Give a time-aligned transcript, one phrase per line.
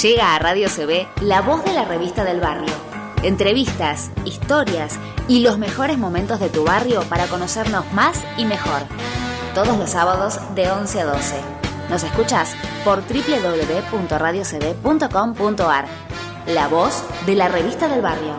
[0.00, 2.72] Llega a Radio CB la voz de la revista del barrio.
[3.22, 8.84] Entrevistas, historias y los mejores momentos de tu barrio para conocernos más y mejor.
[9.54, 11.36] Todos los sábados de 11 a 12.
[11.90, 15.84] Nos escuchas por www.radiocb.com.ar.
[16.46, 18.36] La voz de la revista del barrio.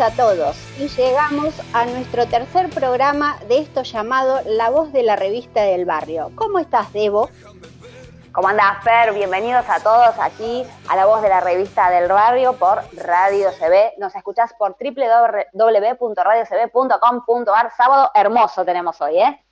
[0.00, 5.14] A todos y llegamos a nuestro tercer programa de esto llamado La Voz de la
[5.14, 6.32] Revista del Barrio.
[6.36, 7.28] ¿Cómo estás, Debo?
[8.32, 9.12] ¿Cómo andás, Fer?
[9.12, 13.98] Bienvenidos a todos aquí a La Voz de la Revista del Barrio por Radio CB.
[13.98, 17.72] Nos escuchás por www.radiocb.com.ar.
[17.76, 19.44] Sábado hermoso tenemos hoy, ¿eh?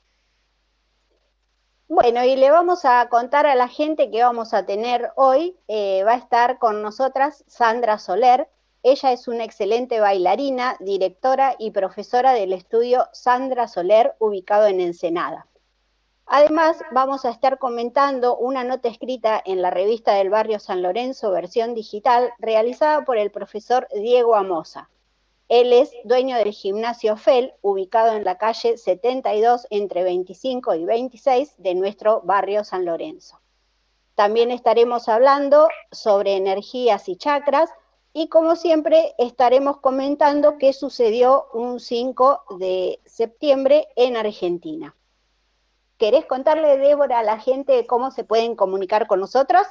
[1.89, 5.61] Bueno, y le vamos a contar a la gente que vamos a tener hoy.
[5.69, 8.49] Eh, va a estar con nosotras Sandra Soler,
[8.83, 15.47] ella es una excelente bailarina, directora y profesora del estudio Sandra Soler, ubicado en Ensenada.
[16.27, 21.31] Además, vamos a estar comentando una nota escrita en la revista del barrio San Lorenzo,
[21.31, 24.91] versión digital, realizada por el profesor Diego Amosa.
[25.49, 31.55] Él es dueño del gimnasio FEL, ubicado en la calle 72 entre 25 y 26
[31.57, 33.41] de nuestro barrio San Lorenzo.
[34.15, 37.71] También estaremos hablando sobre energías y chakras,
[38.13, 44.95] y como siempre estaremos comentando qué sucedió un 5 de septiembre en Argentina.
[45.99, 49.67] ¿Querés contarle, Débora, a la gente cómo se pueden comunicar con nosotros?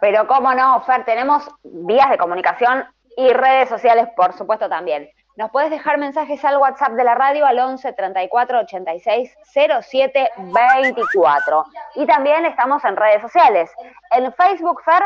[0.00, 2.84] Pero cómo no, Fer, tenemos vías de comunicación
[3.16, 5.10] y redes sociales, por supuesto, también.
[5.36, 9.36] Nos puedes dejar mensajes al WhatsApp de la radio al 11 34 86
[9.82, 11.64] 07 24.
[11.96, 13.70] Y también estamos en redes sociales.
[14.12, 15.02] En Facebook, Fer,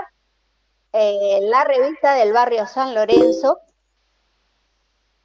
[0.93, 3.61] eh, la revista del barrio San Lorenzo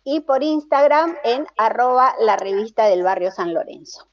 [0.03, 4.07] y por Instagram en arroba la revista del barrio San Lorenzo.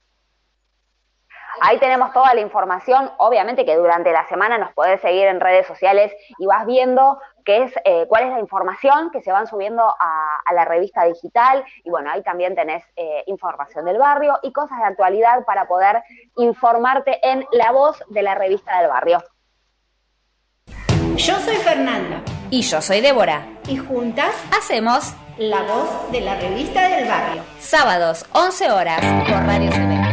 [1.62, 5.66] Ahí tenemos toda la información, obviamente que durante la semana nos podés seguir en redes
[5.66, 9.82] sociales y vas viendo qué es, eh, cuál es la información que se van subiendo
[9.82, 14.78] a, la revista digital y bueno, ahí también tenés eh, información del barrio y cosas
[14.78, 16.02] de actualidad para poder
[16.36, 19.22] informarte en la voz de la revista del barrio.
[21.20, 22.22] Yo soy Fernanda.
[22.48, 23.46] Y yo soy Débora.
[23.68, 27.42] Y juntas hacemos La Voz de la Revista del Barrio.
[27.58, 30.09] Sábados, 11 horas, por Radio CB.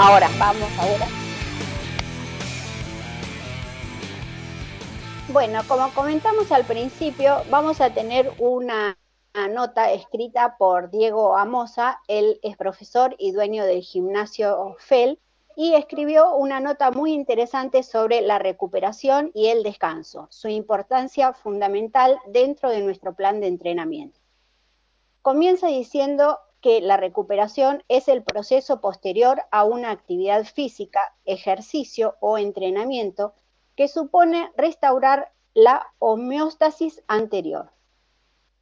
[0.00, 1.06] Ahora, vamos ahora.
[5.32, 8.96] Bueno, como comentamos al principio, vamos a tener una
[9.50, 15.18] nota escrita por Diego Amosa, él es profesor y dueño del gimnasio FEL,
[15.56, 22.20] y escribió una nota muy interesante sobre la recuperación y el descanso, su importancia fundamental
[22.28, 24.20] dentro de nuestro plan de entrenamiento.
[25.22, 32.38] Comienza diciendo que la recuperación es el proceso posterior a una actividad física, ejercicio o
[32.38, 33.34] entrenamiento
[33.76, 37.70] que supone restaurar la homeostasis anterior.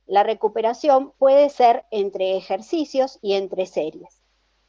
[0.07, 4.23] La recuperación puede ser entre ejercicios y entre series,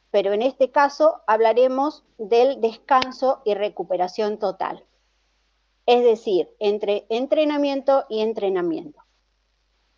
[0.09, 4.85] pero en este caso hablaremos del descanso y recuperación total,
[5.85, 9.01] es decir, entre entrenamiento y entrenamiento.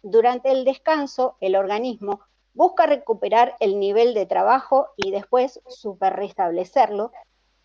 [0.02, 2.22] Durante el descanso, el organismo
[2.54, 7.12] busca recuperar el nivel de trabajo y después super restablecerlo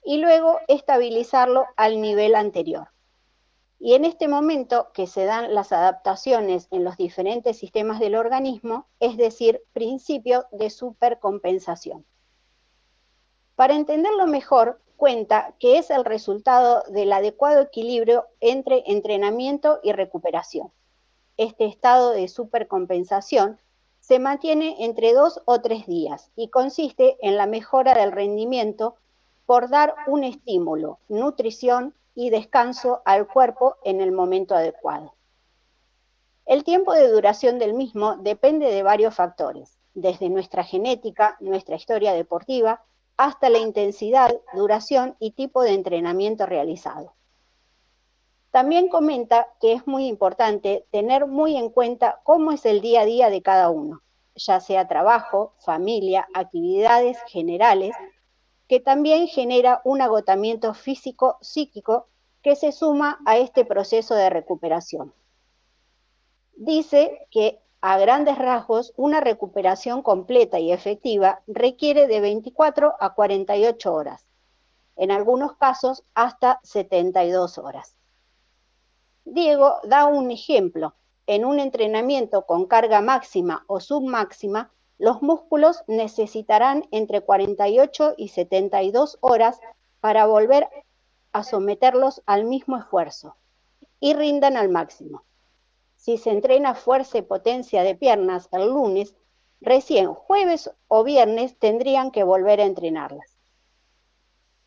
[0.05, 2.89] y luego estabilizarlo al nivel anterior.
[3.79, 8.87] Y en este momento que se dan las adaptaciones en los diferentes sistemas del organismo,
[9.01, 12.07] es decir, principio de supercompensación.
[13.57, 20.73] Para entenderlo mejor, cuenta que es el resultado del adecuado equilibrio entre entrenamiento y recuperación.
[21.37, 23.59] Este estado de supercompensación
[24.07, 28.97] se mantiene entre dos o tres días y consiste en la mejora del rendimiento
[29.47, 35.15] por dar un estímulo, nutrición, y descanso al cuerpo en el momento adecuado.
[36.47, 42.13] El tiempo de duración del mismo depende de varios factores, desde nuestra genética, nuestra historia
[42.13, 42.85] deportiva,
[43.17, 47.15] hasta la intensidad, duración y tipo de entrenamiento realizado.
[48.55, 53.05] También comenta que es muy importante tener muy en cuenta cómo es el día a
[53.05, 54.03] día de cada uno,
[54.37, 57.97] ya sea trabajo, familia, actividades generales,
[58.69, 62.07] que también genera un agotamiento físico, psíquico,
[62.43, 65.13] que se suma a este proceso de recuperación
[66.57, 73.93] dice que a grandes rasgos una recuperación completa y efectiva requiere de 24 a 48
[73.93, 74.27] horas,
[74.97, 77.97] en algunos casos hasta 72 horas.
[79.25, 80.95] Diego da un ejemplo.
[81.27, 89.19] En un entrenamiento con carga máxima o submáxima, los músculos necesitarán entre 48 y 72
[89.21, 89.59] horas
[90.01, 90.69] para volver
[91.33, 93.37] a someterlos al mismo esfuerzo
[94.01, 95.25] y rindan al máximo
[96.05, 99.17] si se entrena fuerza y potencia de piernas el lunes,
[99.63, 103.34] recién jueves o viernes tendrían que volver a entrenarlas.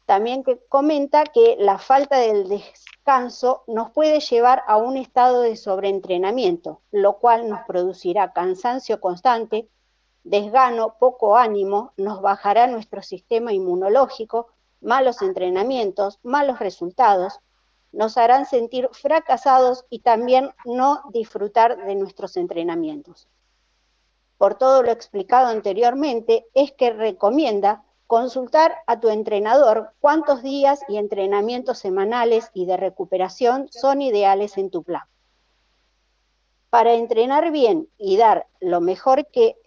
[0.08, 6.80] También comenta que la falta del descanso nos puede llevar a un estado de sobreentrenamiento,
[6.92, 9.68] lo cual nos producirá cansancio constante,
[10.24, 14.48] desgano, poco ánimo, nos bajará nuestro sistema inmunológico,
[14.80, 17.42] malos entrenamientos, malos resultados,
[17.92, 23.28] nos harán sentir fracasados y también no disfrutar de nuestros entrenamientos.
[24.38, 30.98] Por todo lo explicado anteriormente, es que recomienda consultar a tu entrenador cuántos días y
[30.98, 35.04] entrenamientos semanales y de recuperación son ideales en tu plan.
[36.70, 39.58] Para entrenar bien y dar lo mejor que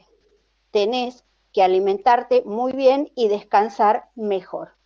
[0.70, 4.79] tenés que alimentarte muy bien y descansar mejor.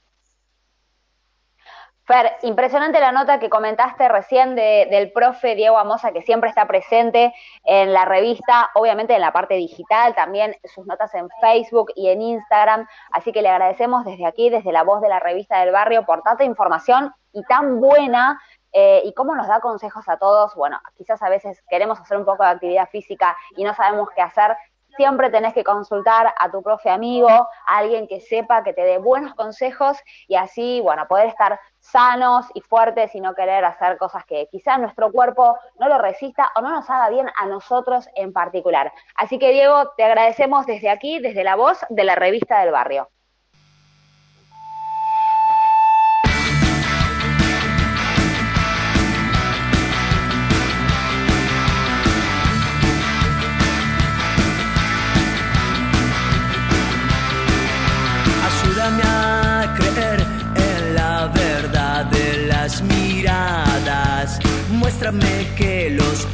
[2.07, 7.33] Fer, impresionante la nota que comentaste recién del profe Diego Amosa, que siempre está presente
[7.65, 12.21] en la revista, obviamente en la parte digital, también sus notas en Facebook y en
[12.21, 12.87] Instagram.
[13.11, 16.21] Así que le agradecemos desde aquí, desde la voz de la revista del barrio, por
[16.21, 18.39] tanta información y tan buena.
[18.77, 20.55] Eh, y cómo nos da consejos a todos.
[20.57, 24.21] Bueno, quizás a veces queremos hacer un poco de actividad física y no sabemos qué
[24.21, 24.57] hacer
[24.97, 28.99] siempre tenés que consultar a tu profe amigo, a alguien que sepa, que te dé
[28.99, 29.99] buenos consejos
[30.29, 34.79] y así, bueno, poder estar sanos y fuertes y no querer hacer cosas que quizás
[34.79, 38.93] nuestro cuerpo no lo resista o no nos haga bien a nosotros en particular.
[39.17, 43.09] Así que Diego, te agradecemos desde aquí, desde la voz de la revista del barrio.
[65.05, 66.27] Muéstrame que los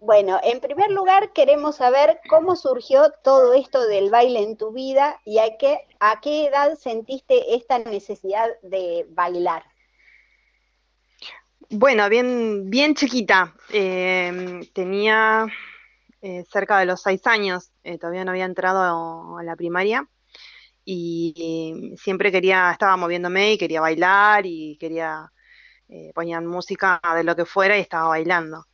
[0.00, 5.20] Bueno, en primer lugar queremos saber cómo surgió todo esto del baile en tu vida
[5.24, 9.64] y a qué, a qué edad sentiste esta necesidad de bailar.
[11.70, 13.54] Bueno, bien, bien chiquita.
[13.70, 15.46] Eh, tenía
[16.22, 17.72] eh, cerca de los seis años.
[17.82, 20.08] eh, todavía no había entrado a la primaria
[20.84, 25.30] y, eh, siempre quería, estaba moviéndome y quería bailar y quería
[25.88, 28.66] eh, ponían música de lo que fuera y estaba bailando.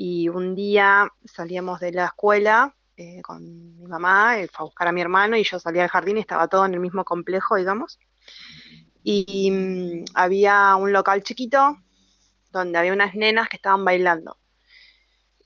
[0.00, 3.42] Y un día salíamos de la escuela eh, con
[3.76, 6.20] mi mamá, él fue a buscar a mi hermano y yo salía al jardín y
[6.20, 7.98] estaba todo en el mismo complejo, digamos.
[9.02, 11.78] Y mm, había un local chiquito
[12.52, 14.38] donde había unas nenas que estaban bailando.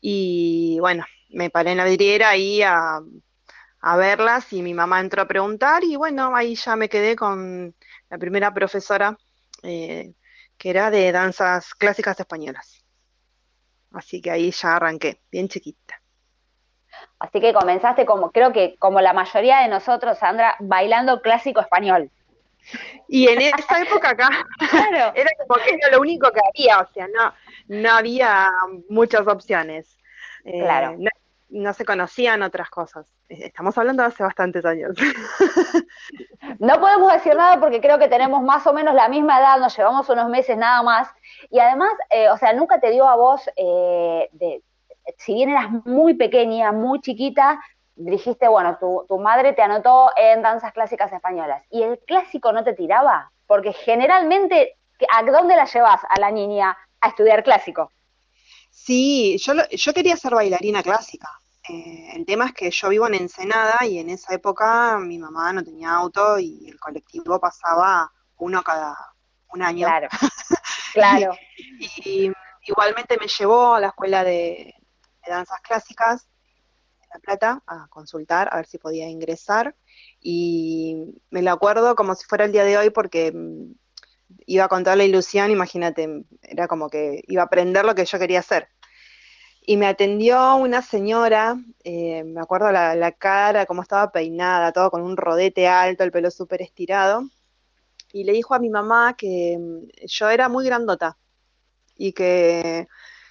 [0.03, 3.01] Y bueno, me paré en la vidriera ahí a,
[3.81, 7.75] a verlas y mi mamá entró a preguntar y bueno, ahí ya me quedé con
[8.11, 9.17] la primera profesora
[9.63, 10.13] eh,
[10.59, 12.82] que era de danzas clásicas españolas.
[13.95, 16.01] Así que ahí ya arranqué, bien chiquita.
[17.19, 22.11] Así que comenzaste como, creo que como la mayoría de nosotros, Sandra, bailando clásico español.
[23.09, 24.29] Y en esa época acá
[24.71, 25.13] Claro.
[25.17, 27.35] era como que era lo único que había, o sea, no,
[27.69, 28.51] no había
[28.89, 29.99] muchas opciones.
[30.45, 30.97] Eh, Claro.
[30.99, 31.11] no,
[31.53, 33.07] no se conocían otras cosas.
[33.29, 34.97] Eh, Estamos hablando de hace bastantes años.
[36.59, 39.77] No podemos decir nada porque creo que tenemos más o menos la misma edad, nos
[39.77, 41.09] llevamos unos meses nada más.
[41.51, 44.63] Y además, eh, o sea, nunca te dio a vos, eh, de,
[45.19, 47.61] si bien eras muy pequeña, muy chiquita,
[47.95, 51.65] dijiste, bueno, tu, tu madre te anotó en danzas clásicas españolas.
[51.71, 53.31] ¿Y el clásico no te tiraba?
[53.47, 54.77] Porque generalmente,
[55.13, 57.91] ¿a dónde la llevas a la niña a estudiar clásico?
[58.73, 61.29] Sí, yo, lo- yo quería ser bailarina clásica.
[61.69, 65.53] Eh, el tema es que yo vivo en Ensenada y en esa época mi mamá
[65.53, 68.97] no tenía auto y el colectivo pasaba uno cada
[69.51, 69.87] un año.
[69.87, 70.09] Claro,
[70.95, 71.37] claro.
[71.79, 72.33] Y
[72.67, 74.75] igualmente me llevó a la escuela de,
[75.27, 76.27] de danzas clásicas
[77.03, 79.77] en La Plata a consultar a ver si podía ingresar.
[80.21, 80.97] Y
[81.31, 83.33] me lo acuerdo como si fuera el día de hoy porque
[84.47, 88.19] iba con toda la ilusión, imagínate, era como que iba a aprender lo que yo
[88.19, 88.69] quería hacer.
[89.65, 94.91] Y me atendió una señora, eh, me acuerdo la, la cara, cómo estaba peinada, todo
[94.91, 97.23] con un rodete alto, el pelo súper estirado.
[98.13, 101.17] Y le dijo a mi mamá que mm, yo era muy grandota
[101.97, 102.89] y que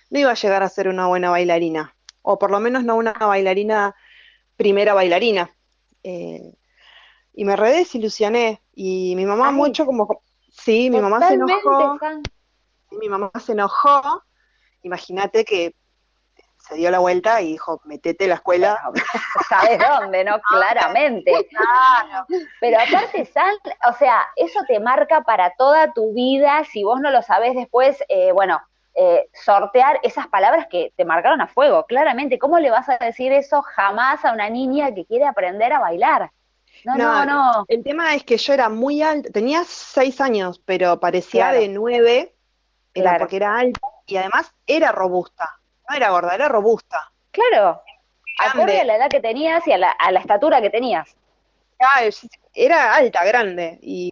[0.09, 3.13] no iba a llegar a ser una buena bailarina, o por lo menos no una
[3.13, 3.95] bailarina,
[4.55, 5.51] primera bailarina.
[6.03, 6.53] Eh,
[7.33, 9.55] y me re desilusioné, y mi mamá Ay.
[9.55, 11.97] mucho como, sí, mi mamá se enojó,
[12.91, 14.23] mi mamá se enojó,
[14.83, 15.75] imagínate que
[16.57, 18.79] se dio la vuelta y dijo, metete a la escuela.
[19.49, 20.39] ¿Sabes dónde, no?
[20.49, 21.33] Claramente.
[22.59, 23.55] Pero aparte, San,
[23.89, 28.03] o sea, eso te marca para toda tu vida, si vos no lo sabés después,
[28.09, 28.61] eh, bueno,
[28.93, 32.37] eh, sortear esas palabras que te marcaron a fuego, claramente.
[32.37, 36.31] ¿Cómo le vas a decir eso jamás a una niña que quiere aprender a bailar?
[36.85, 37.65] No, no, no.
[37.67, 41.59] El tema es que yo era muy alta, tenía seis años, pero parecía Claro.
[41.61, 42.35] de nueve,
[42.93, 43.19] Claro.
[43.19, 45.59] porque era alta y además era robusta.
[45.89, 47.11] No era gorda, era robusta.
[47.31, 47.81] Claro,
[48.39, 51.15] acorde a la edad que tenías y a la, a la estatura que tenías.
[51.79, 52.01] Ah,
[52.53, 53.79] Era alta, grande.
[53.81, 54.11] Y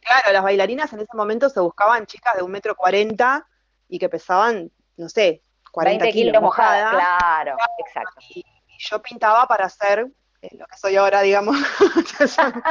[0.00, 3.46] claro, las bailarinas en ese momento se buscaban chicas de un metro cuarenta
[3.88, 5.42] y que pesaban, no sé,
[5.72, 8.20] 40 20 kilos mojada, claro, exacto.
[8.34, 10.06] y, y yo pintaba para ser
[10.42, 11.56] eh, lo que soy ahora, digamos,
[12.38, 12.64] alta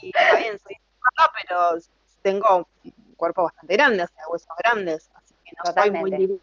[0.00, 1.78] y está bien, soy alta, pero
[2.22, 6.40] tengo un cuerpo bastante grande, o sea, huesos grandes, así que no soy muy.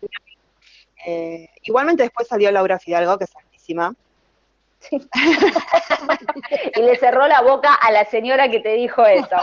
[1.05, 3.93] Eh, igualmente después salió Laura Fidalgo, que es altísima.
[6.75, 9.35] Y le cerró la boca a la señora que te dijo eso.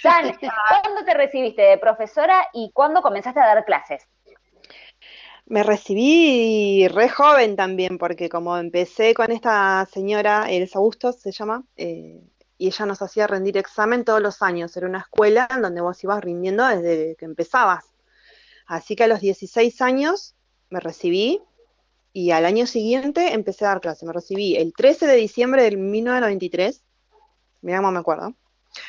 [0.00, 4.08] San, ¿cuándo te recibiste de profesora y cuándo comenzaste a dar clases?
[5.46, 11.64] Me recibí re joven también, porque como empecé con esta señora, Elsa Bustos se llama,
[11.76, 12.22] eh,
[12.58, 14.76] y ella nos hacía rendir examen todos los años.
[14.76, 17.84] Era una escuela en donde vos ibas rindiendo desde que empezabas.
[18.66, 20.36] Así que a los 16 años
[20.70, 21.42] me recibí
[22.12, 24.06] y al año siguiente empecé a dar clase.
[24.06, 26.84] Me recibí el 13 de diciembre del 1993.
[27.62, 28.34] Mirá cómo me acuerdo.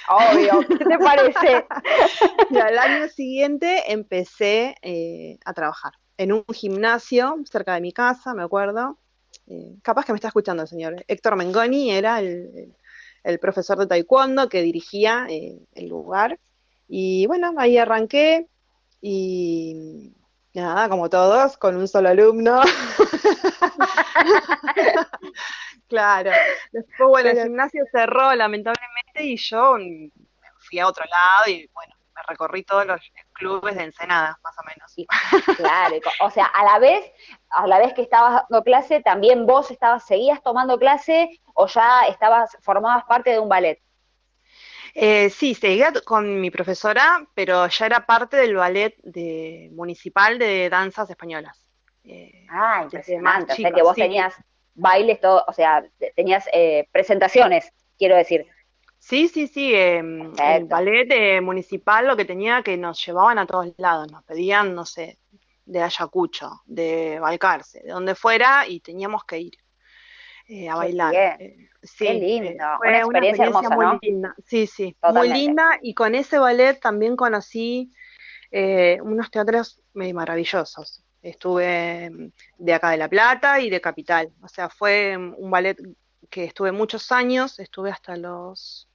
[0.07, 1.65] Obvio, ¿qué te parece?
[2.51, 8.33] Y al año siguiente empecé eh, a trabajar en un gimnasio cerca de mi casa,
[8.33, 8.99] me acuerdo.
[9.47, 12.75] Eh, capaz que me está escuchando el señor Héctor Mengoni, era el,
[13.23, 16.39] el- profesor de taekwondo que dirigía eh, el lugar.
[16.87, 18.47] Y bueno, ahí arranqué
[19.01, 20.13] y
[20.53, 22.61] nada, como todos, con un solo alumno.
[25.87, 26.31] Claro.
[26.71, 30.09] Después, bueno, el gimnasio cerró lamentablemente y yo mm,
[30.59, 32.99] fui a otro lado y bueno, me recorrí todos los
[33.33, 34.93] clubes de Ensenada, más o menos.
[34.97, 35.07] Y-
[35.57, 37.11] Claro, o sea, a la vez,
[37.49, 42.01] a la vez que estabas dando clase, también vos estabas, seguías tomando clase o ya
[42.09, 43.79] estabas, formabas parte de un ballet.
[44.95, 50.69] Eh, sí, seguía con mi profesora, pero ya era parte del ballet de, municipal de
[50.69, 51.65] danzas españolas.
[52.03, 53.53] Eh, Ah, impresionante.
[53.53, 54.01] O sea que vos sí.
[54.01, 54.35] tenías
[54.75, 58.45] bailes, todo, o sea, te- tenías eh, presentaciones, quiero decir.
[59.05, 59.73] Sí, sí, sí.
[59.75, 60.67] eh, el Perfecto.
[60.69, 64.85] ballet eh, municipal lo que tenía que nos llevaban a todos lados, nos pedían, no
[64.85, 65.19] sé,
[65.65, 69.53] de Ayacucho, de Balcarce, de donde fuera, y teníamos que ir
[70.47, 71.11] eh, a Qué bailar.
[71.11, 71.35] bien.
[71.39, 73.99] Eh, sí, Qué lindo, eh, una fue experiencia hermosa, muy ¿no?
[74.01, 74.35] linda.
[74.45, 75.27] Sí, sí, Totalmente.
[75.29, 75.79] muy linda.
[75.81, 77.91] Y con ese ballet también conocí
[78.51, 81.03] eh, unos teatros maravillosos.
[81.21, 84.31] Estuve mm, de acá de La Plata y de Capital.
[84.41, 85.77] O sea, fue mm, un ballet
[86.29, 88.87] que estuve muchos años, estuve hasta los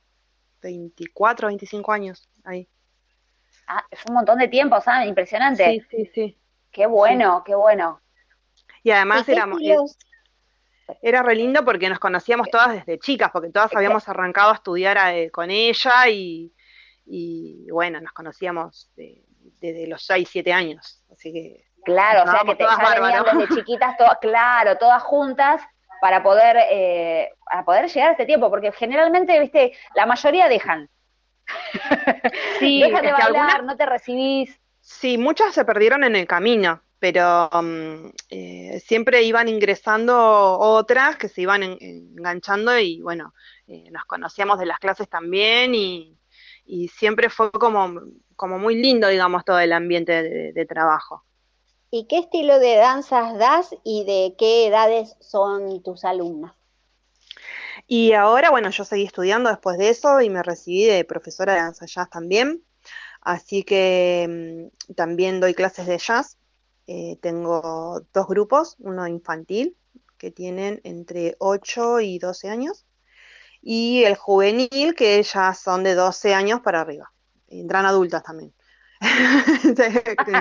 [0.62, 2.68] 24, 25 años ahí.
[3.66, 5.08] Ah, es un montón de tiempo, ¿sabes?
[5.08, 5.64] Impresionante.
[5.64, 6.38] Sí, sí, sí.
[6.70, 8.00] Qué bueno, qué bueno.
[8.82, 9.76] Y ¿Y además éramos, eh,
[11.02, 14.98] era re lindo porque nos conocíamos todas desde chicas, porque todas habíamos arrancado a estudiar
[15.14, 16.52] eh, con ella y,
[17.04, 19.24] y bueno, nos conocíamos de-
[19.60, 21.02] desde los 6, 7 años.
[21.10, 25.02] Así que Claro, o sea que te, todas ya venían desde chiquitas, todas, claro, todas
[25.02, 25.62] juntas
[26.00, 30.88] para poder, eh, para poder llegar a este tiempo, porque generalmente, viste, la mayoría dejan.
[32.58, 34.60] Sí, Dejan de bailar, algunas- no te recibís.
[34.80, 41.28] Sí, muchas se perdieron en el camino, pero mm, eh, siempre iban ingresando otras que
[41.28, 43.34] se iban en- enganchando y bueno,
[43.66, 46.18] eh, nos conocíamos de las clases también y,
[46.64, 48.00] y siempre fue como,
[48.36, 51.24] como muy lindo, digamos, todo el ambiente de, de trabajo.
[51.90, 56.52] ¿Y qué estilo de danzas das y de qué edades son tus alumnas?
[57.86, 61.60] Y ahora, bueno, yo seguí estudiando después de eso y me recibí de profesora de
[61.60, 62.62] danza jazz también,
[63.22, 66.36] así que mm, también doy clases de jazz.
[66.86, 69.76] Eh, tengo dos grupos, uno infantil,
[70.18, 72.84] que tienen entre 8 y 12 años,
[73.62, 77.12] y el juvenil, que ya son de 12 años para arriba.
[77.48, 78.52] Entran adultas también.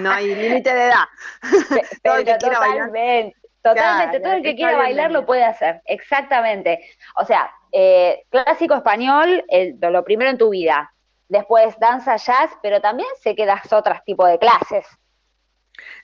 [0.02, 1.06] No hay límite de edad.
[2.04, 2.88] Todo el que Pero quiera bailar.
[2.88, 6.80] totalmente, Claro, todo el que quiera bailar lo puede hacer, exactamente.
[7.17, 10.93] O sea, eh, clásico español, el- lo primero en tu vida.
[11.28, 14.86] Después danza jazz, pero también sé que das otros tipos de clases.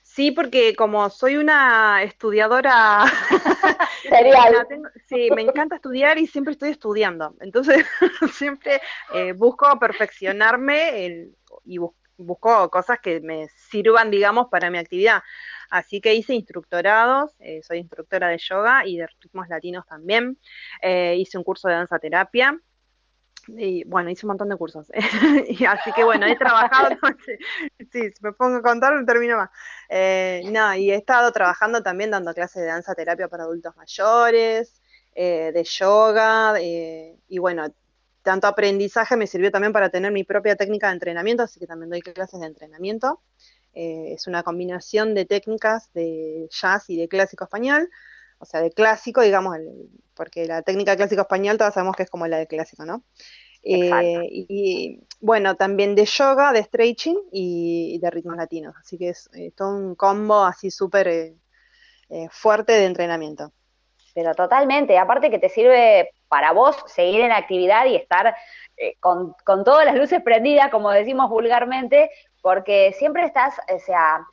[0.02, 3.04] Sí, porque como soy una estudiadora
[4.08, 4.66] Serial.
[4.68, 7.34] Tengo- sí, me encanta estudiar y siempre estoy estudiando.
[7.40, 7.86] Entonces,
[8.34, 8.82] siempre
[9.14, 15.22] eh, busco perfeccionarme el- y bus- busco cosas que me sirvan, digamos, para mi actividad.
[15.70, 20.38] Así que hice instructorados, eh, soy instructora de yoga y de ritmos latinos también.
[20.82, 22.58] Eh, hice un curso de danza terapia.
[23.46, 24.90] Y bueno, hice un montón de cursos.
[25.48, 26.96] Y así que bueno, he trabajado,
[27.92, 29.50] sí, si me pongo a contar no termino más.
[29.88, 34.80] Eh, no, y he estado trabajando también dando clases de danza terapia para adultos mayores.
[35.16, 37.72] eh, de yoga, y bueno,
[38.24, 41.90] tanto aprendizaje me sirvió también para tener mi propia técnica de entrenamiento, así que también
[41.90, 43.22] doy clases de entrenamiento.
[43.72, 47.90] es una combinación de técnicas de jazz y de clásico español,
[48.38, 49.56] o sea, de clásico, digamos,
[50.14, 53.04] porque la técnica clásico español todos sabemos que es como la de clásico, ¿no?
[53.64, 58.74] Eh, y, bueno, también de yoga, de stretching y, de ritmos latinos.
[58.78, 63.52] Así que es eh, todo un combo así súper eh, fuerte de entrenamiento.
[64.14, 68.34] Pero totalmente, aparte que te sirve para vos seguir en actividad y estar
[69.00, 74.26] con, con, todas las luces prendidas, como decimos vulgarmente, porque siempre estás, o sea,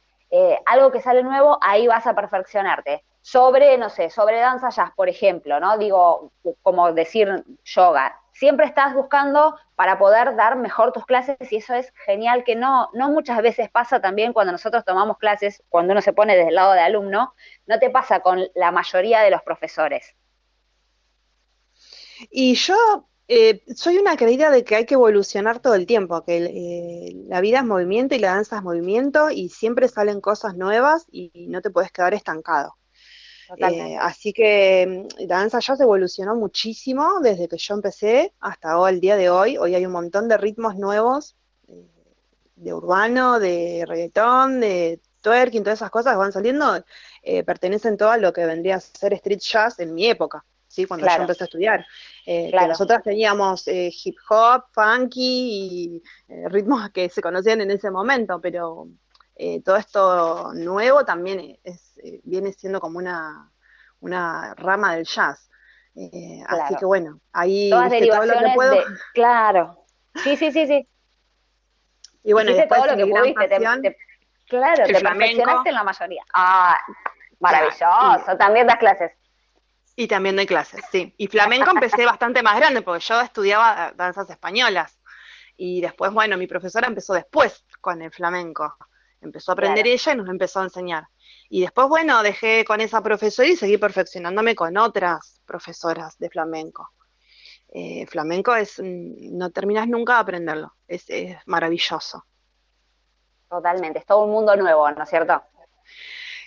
[0.65, 5.07] algo que sale nuevo, ahí vas a perfeccionarte sobre, no sé, sobre danza jazz, por
[5.07, 5.77] ejemplo, ¿no?
[5.77, 6.31] Digo,
[6.61, 11.93] como decir yoga, siempre estás buscando para poder dar mejor tus clases y eso es
[12.05, 16.13] genial que no, no muchas veces pasa también cuando nosotros tomamos clases, cuando uno se
[16.13, 17.33] pone desde el lado de alumno,
[17.67, 20.15] no te pasa con la mayoría de los profesores.
[22.29, 26.37] Y yo eh, soy una creída de que hay que evolucionar todo el tiempo, que
[26.37, 31.05] eh, la vida es movimiento y la danza es movimiento y siempre salen cosas nuevas
[31.11, 32.75] y no te puedes quedar estancado.
[33.57, 38.93] Eh, así que mm, la danza jazz evolucionó muchísimo desde que yo empecé hasta hoy,
[38.93, 39.57] el día de hoy.
[39.57, 41.35] Hoy hay un montón de ritmos nuevos,
[41.67, 41.85] eh,
[42.55, 46.83] de urbano, de reggaetón, de twerking, todas esas cosas que van saliendo,
[47.21, 50.45] eh, pertenecen todo a lo que vendría a ser street jazz en mi época.
[50.67, 50.85] ¿sí?
[50.85, 51.85] cuando yo empecé a estudiar.
[52.25, 56.03] Eh, nosotras teníamos hip hop, funky y
[56.45, 58.87] ritmos que se conocían en ese momento, pero
[59.43, 65.49] eh, todo esto nuevo también es, eh, viene siendo como una, rama del jazz.
[65.95, 68.83] Eh, así que bueno, ahí Todas todo lo que puedo.
[69.15, 69.83] claro,
[70.23, 70.87] sí, sí, sí, sí.
[72.23, 73.97] Y bueno, después todo lo que pudiste,
[74.47, 76.23] claro, te perfeccionaste en la mayoría.
[76.35, 76.77] Ah,
[77.39, 79.11] maravilloso, también das clases.
[79.95, 81.15] Y también doy clases, sí.
[81.17, 84.99] Y flamenco empecé bastante más grande porque yo estudiaba danzas españolas.
[85.57, 88.77] Y después, bueno, mi profesora empezó después con el flamenco.
[89.21, 91.05] Empezó a aprender ella y nos empezó a enseñar.
[91.49, 96.89] Y después, bueno, dejé con esa profesora y seguí perfeccionándome con otras profesoras de flamenco.
[97.69, 102.25] Eh, flamenco es, mm, no terminas nunca de aprenderlo, es, es maravilloso.
[103.49, 105.41] Totalmente, es todo un mundo nuevo, ¿no es cierto?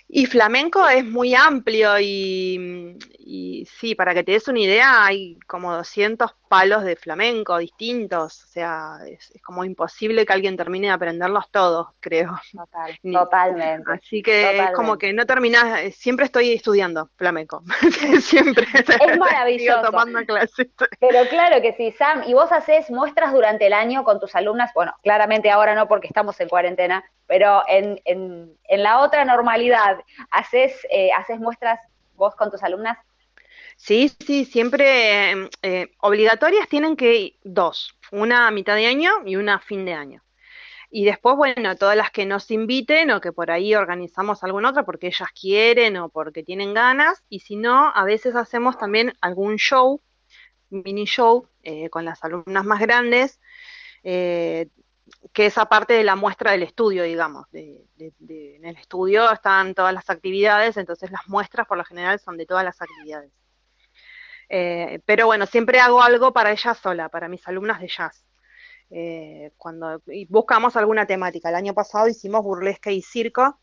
[0.07, 5.39] Y flamenco es muy amplio y, y, sí, para que te des una idea, hay
[5.47, 10.93] como 200 palos de flamenco distintos, o sea, es, como imposible que alguien termine de
[10.93, 12.39] aprenderlos todos, creo.
[12.51, 13.91] Total, totalmente.
[13.91, 17.63] Así que es como que no terminas, eh, siempre estoy estudiando flamenco,
[18.21, 18.67] siempre.
[18.73, 19.81] Es maravilloso.
[19.81, 20.67] tomando clases.
[20.99, 24.69] Pero claro que sí, Sam, y vos haces muestras durante el año con tus alumnas,
[24.75, 29.97] bueno, claramente ahora no porque estamos en cuarentena, pero en, en, en la otra normalidad,
[30.29, 31.79] ¿haces, eh, ¿haces muestras
[32.17, 32.99] vos con tus alumnas?
[33.75, 39.11] Sí, sí, siempre em, eh, obligatorias tienen que ir dos, una a mitad de año
[39.25, 40.23] y una a fin de año.
[40.89, 44.85] Y después, bueno, todas las que nos inviten o que por ahí organizamos alguna otra
[44.85, 47.23] porque ellas quieren o porque tienen ganas.
[47.29, 50.01] Y si no, a veces hacemos también algún show,
[50.69, 53.39] mini show, eh, con las alumnas más grandes,
[54.03, 54.69] eh,
[55.33, 57.45] que es aparte de la muestra del estudio, digamos.
[57.51, 62.37] De, en el estudio están todas las actividades, entonces las muestras por lo general son
[62.37, 63.31] de todas las actividades.
[64.49, 68.25] Eh, pero bueno, siempre hago algo para ella sola, para mis alumnas de jazz.
[68.89, 71.49] Eh, cuando buscamos alguna temática.
[71.49, 73.59] El año pasado hicimos burlesque y circo,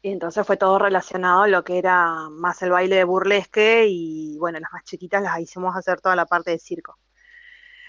[0.00, 4.38] y entonces fue todo relacionado a lo que era más el baile de burlesque y
[4.38, 6.98] bueno, las más chiquitas las hicimos hacer toda la parte de circo.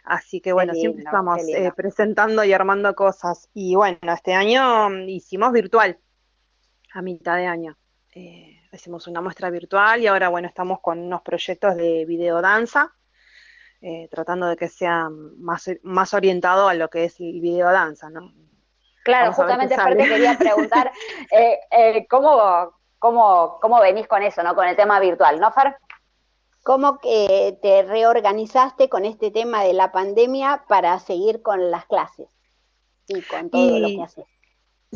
[0.04, 3.50] Así que bueno, siempre estamos eh, presentando y armando cosas.
[3.54, 6.00] Y bueno, este año hicimos virtual,
[6.94, 7.78] a mitad de año.
[8.16, 12.94] Eh, hicimos una muestra virtual y ahora, bueno, estamos con unos proyectos de videodanza,
[13.82, 18.34] eh, tratando de que sea más, más orientado a lo que es el videodanza, ¿no?
[19.04, 20.92] Claro, justamente aparte quería preguntar
[21.32, 24.54] eh, eh, ¿cómo, cómo, cómo venís con eso, ¿no?
[24.56, 25.78] Con el tema virtual, ¿no, Fer?
[26.64, 32.28] ¿Cómo que te reorganizaste con este tema de la pandemia para seguir con las clases
[33.08, 34.26] y con todo lo que haces?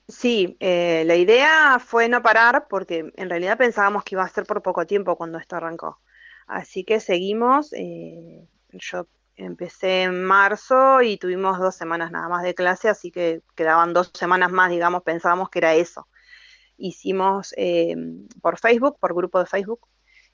[0.08, 4.46] Sí, eh, la idea fue no parar porque en realidad pensábamos que iba a ser
[4.46, 6.02] por poco tiempo cuando esto arrancó.
[6.48, 7.72] Así que seguimos.
[7.74, 13.42] Eh, yo empecé en marzo y tuvimos dos semanas nada más de clase, así que
[13.56, 16.08] quedaban dos semanas más, digamos, pensábamos que era eso.
[16.78, 17.96] Hicimos eh,
[18.42, 19.88] por Facebook, por grupo de Facebook,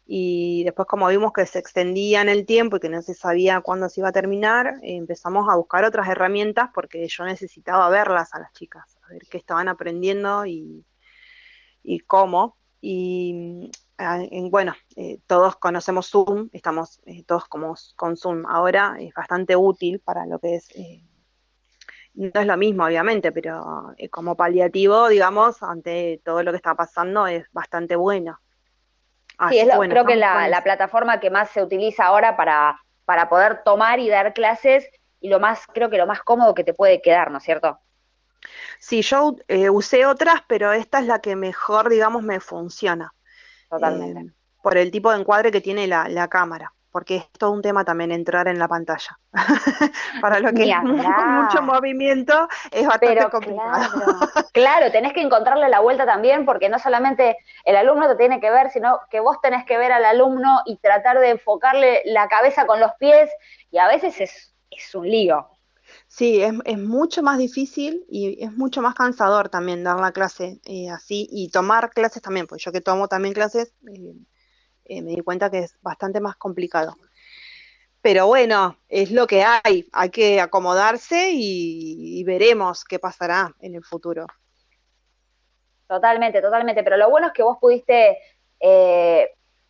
[0.05, 3.61] y después como vimos que se extendía en el tiempo y que no se sabía
[3.61, 8.39] cuándo se iba a terminar, empezamos a buscar otras herramientas porque yo necesitaba verlas a
[8.39, 10.85] las chicas ver qué estaban aprendiendo y,
[12.07, 12.57] cómo.
[12.81, 18.95] Y ah, en- bueno, eh, todos conocemos Zoom, estamos eh, todos como con Zoom ahora,
[18.99, 21.03] es bastante útil para lo que es, eh,
[22.13, 27.27] no es lo mismo obviamente, pero como paliativo, digamos, ante todo lo que está pasando
[27.27, 28.39] es bastante bueno.
[29.47, 32.37] Sí, Así es lo- bueno, creo que la, la plataforma que más se utiliza ahora
[32.37, 34.87] para, para poder tomar y dar clases
[35.19, 37.79] y lo más, creo que lo más cómodo que te puede quedar, ¿no es cierto?
[38.79, 43.13] Sí, yo eh, usé otras, pero esta es la que mejor, digamos, me funciona.
[43.69, 44.19] Totalmente.
[44.21, 47.61] eh, por el tipo de encuadre que tiene la, la cámara, porque es todo un
[47.61, 49.19] tema también entrar en la pantalla.
[50.21, 50.75] Para lo que es
[51.25, 53.87] mucho movimiento es bastante Pero complicado.
[53.91, 58.39] claro, claro, tenés que encontrarle la vuelta también, porque no solamente el alumno te tiene
[58.39, 62.27] que ver, sino que vos tenés que ver al alumno y tratar de enfocarle la
[62.27, 63.29] cabeza con los pies,
[63.71, 65.47] y a veces es, es un lío.
[66.11, 70.59] Sí, es, es mucho más difícil y es mucho más cansador también dar la clase
[70.65, 74.15] eh, así y tomar clases también, pues yo que tomo también clases, eh,
[74.85, 76.95] eh, me di cuenta que es bastante más complicado.
[78.01, 83.75] Pero bueno, es lo que hay, hay que acomodarse y, y veremos qué pasará en
[83.75, 84.25] el futuro.
[85.87, 86.83] Totalmente, totalmente.
[86.83, 88.17] Pero lo bueno es que vos pudiste,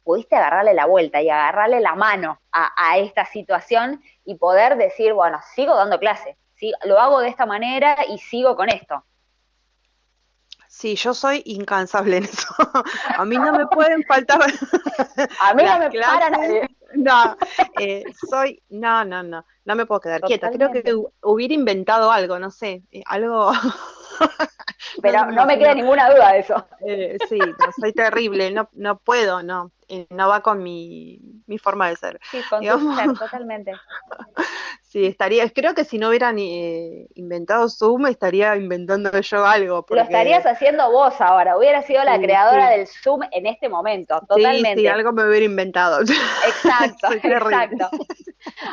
[0.04, 5.14] pudiste agarrarle la vuelta y agarrarle la mano a, a esta situación y poder decir,
[5.14, 9.04] bueno, sigo dando clase, sí, lo hago de esta manera y sigo con esto.
[10.68, 12.46] Sí, yo soy incansable en eso.
[13.18, 14.40] A mí no me pueden faltar
[15.42, 16.30] A mí no me para clases.
[16.30, 16.70] nadie.
[16.94, 17.36] No,
[17.80, 20.52] eh, soy, no, no, no, no me puedo quedar quieta.
[20.52, 23.52] Creo que hubiera inventado algo, no sé, eh, algo.
[25.02, 26.68] Pero no me queda ninguna duda de eso.
[26.86, 29.72] Eh, sí, no, soy terrible, no, no puedo, no,
[30.10, 32.20] no va con mi, mi forma de ser.
[32.32, 33.74] Sí, con tu ser, totalmente.
[34.82, 40.02] Sí, estaría, creo que si no hubieran eh, inventado Zoom, estaría inventando yo algo, Lo
[40.02, 42.78] estarías haciendo vos ahora, hubiera sido la Sí, creadora sí.
[42.78, 44.82] del Zoom en este momento, sí, totalmente.
[44.82, 46.02] sí, algo me hubiera inventado.
[46.48, 47.90] Exacto, exacto.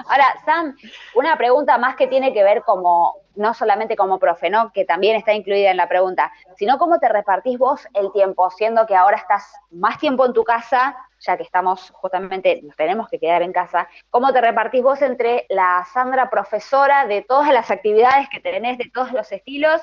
[0.09, 0.75] Ahora, Sam,
[1.17, 4.73] una pregunta más que tiene que ver como, no solamente como profe, ¿no?
[4.73, 8.87] Que también está incluida en la pregunta, sino cómo te repartís vos el tiempo, siendo
[8.87, 10.97] que ahora estás más tiempo en tu casa,
[11.27, 15.47] ya que estamos justamente, nos tenemos que quedar en casa, ¿cómo te repartís vos entre
[15.49, 19.81] la Sandra profesora de todas las actividades que tenés, de todos los estilos,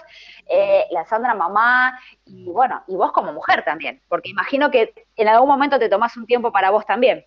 [0.48, 4.02] eh, la Sandra mamá, y bueno, y vos como mujer también?
[4.08, 7.26] Porque imagino que en algún momento te tomás un tiempo para vos también.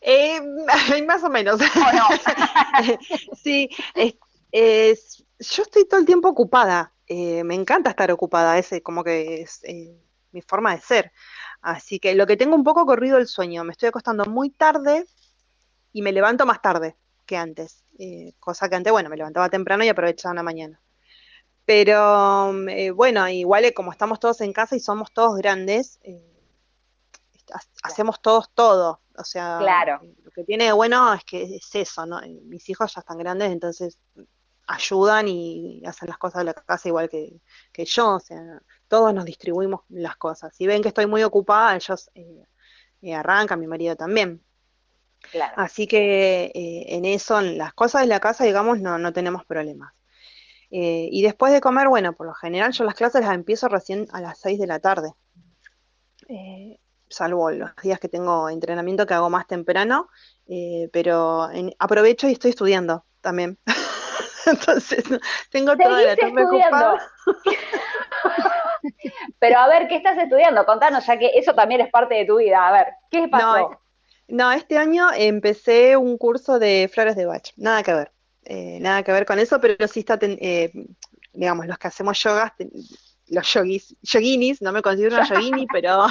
[0.00, 0.40] Eh,
[1.06, 1.60] más o menos.
[3.34, 4.14] Sí, es-
[4.52, 6.92] es- yo estoy todo el tiempo ocupada.
[7.08, 9.96] eh, me encanta estar ocupada, ese como que es eh,
[10.36, 11.12] mi forma de ser.
[11.62, 15.06] Así que lo que tengo un poco corrido el sueño, me estoy acostando muy tarde
[15.92, 17.82] y me levanto más tarde que antes.
[17.98, 20.80] eh, cosa que antes, bueno, me levantaba temprano y aprovechaba la mañana.
[21.64, 26.22] Pero eh, bueno, igual eh, como estamos todos en casa y somos todos grandes, eh,
[27.52, 29.00] ha- hacemos todos todo.
[29.16, 30.00] O sea, Claro.
[30.22, 32.20] lo que tiene de bueno es que es eso, ¿no?
[32.44, 33.98] Mis hijos ya están grandes, entonces
[34.68, 37.40] ayudan y hacen las cosas de la casa igual que,
[37.72, 38.16] que yo.
[38.16, 40.54] O sea, todos nos distribuimos las cosas.
[40.54, 42.44] Si ven que estoy muy ocupada, ellos eh,
[43.02, 44.42] eh, arrancan, mi marido también.
[45.30, 45.54] Claro.
[45.56, 49.44] Así que eh, en eso, en las cosas de la casa, digamos, no, no tenemos
[49.44, 49.92] problemas.
[50.70, 54.06] Eh, y después de comer, bueno, por lo general yo las clases las empiezo recién
[54.12, 55.12] a las 6 de la tarde.
[56.28, 60.08] Eh, salvo los días que tengo entrenamiento que hago más temprano,
[60.48, 63.58] eh, pero en- aprovecho y estoy estudiando también.
[64.46, 65.04] Entonces,
[65.50, 67.00] tengo toda la tarde ocupada.
[69.38, 70.64] Pero a ver, ¿qué estás estudiando?
[70.64, 72.66] Contanos, ya que eso también es parte de tu vida.
[72.66, 73.46] A ver, ¿qué pasó?
[73.68, 73.80] No,
[74.28, 78.12] no, este año empecé un curso de flores de Bach, nada que ver,
[78.44, 80.72] eh, nada que ver con eso, pero sí está, ten- eh,
[81.32, 82.70] digamos, los que hacemos yogas, ten-
[83.28, 86.06] los yogis, yoginis, no me considero una yogini, pero,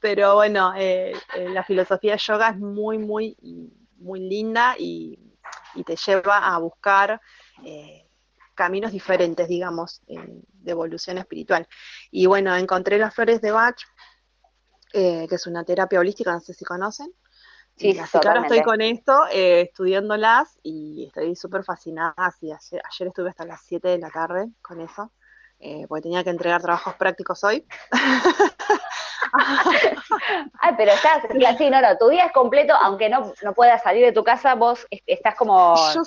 [0.00, 3.36] pero bueno, eh, eh, la filosofía de yoga es muy, muy,
[3.98, 5.18] muy linda y,
[5.74, 7.20] y te lleva a buscar
[7.64, 8.01] eh,
[8.54, 11.66] caminos diferentes, digamos, de evolución espiritual.
[12.10, 13.76] Y bueno, encontré las flores de Bach,
[14.92, 17.12] eh, que es una terapia holística, no sé si conocen.
[17.76, 22.30] Sí, Y así que ahora estoy con esto, eh, estudiándolas y estoy súper fascinada.
[22.38, 25.12] Sí, ayer, ayer estuve hasta las 7 de la tarde con eso,
[25.58, 27.66] eh, porque tenía que entregar trabajos prácticos hoy.
[30.60, 31.22] Ay, pero estás,
[31.58, 34.54] sí, no, no, tu día es completo, aunque no, no puedas salir de tu casa,
[34.54, 36.02] vos est- estás como, Yo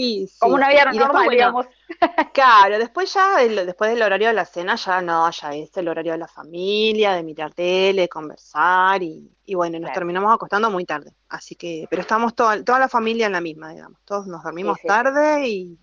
[0.00, 0.36] sí, sí.
[0.40, 1.66] como una vida Y después, normal, bueno, digamos.
[2.34, 5.88] Claro, después ya, el- después del horario de la cena, ya no, ya es el
[5.88, 9.94] horario de la familia, de mirar tele, conversar y, y bueno, nos Claro.
[10.00, 11.14] terminamos acostando muy tarde.
[11.28, 14.00] Así que, pero estamos toda, toda la familia en la misma, digamos.
[14.04, 14.88] Todos nos dormimos Sí, sí.
[14.88, 15.78] tarde y,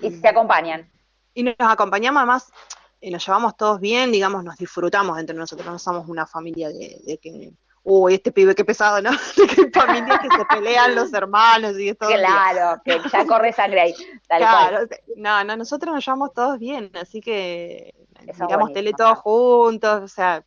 [0.00, 0.90] Y se acompañan.
[1.34, 2.50] y nos acompañamos además,
[3.00, 7.18] eh, nos llevamos todos bien, digamos, nos disfrutamos entre nosotros, no somos una familia de,
[7.22, 9.10] que, uy, este pibe qué pesado, ¿no?
[9.36, 12.06] De familias que se pelean los hermanos y esto.
[12.06, 13.94] Claro, que ya corre sangre ahí.
[14.28, 17.94] claro, no, no, nosotros nos llevamos todos bien, así que
[18.40, 20.44] digamos tele todos juntos, o sea.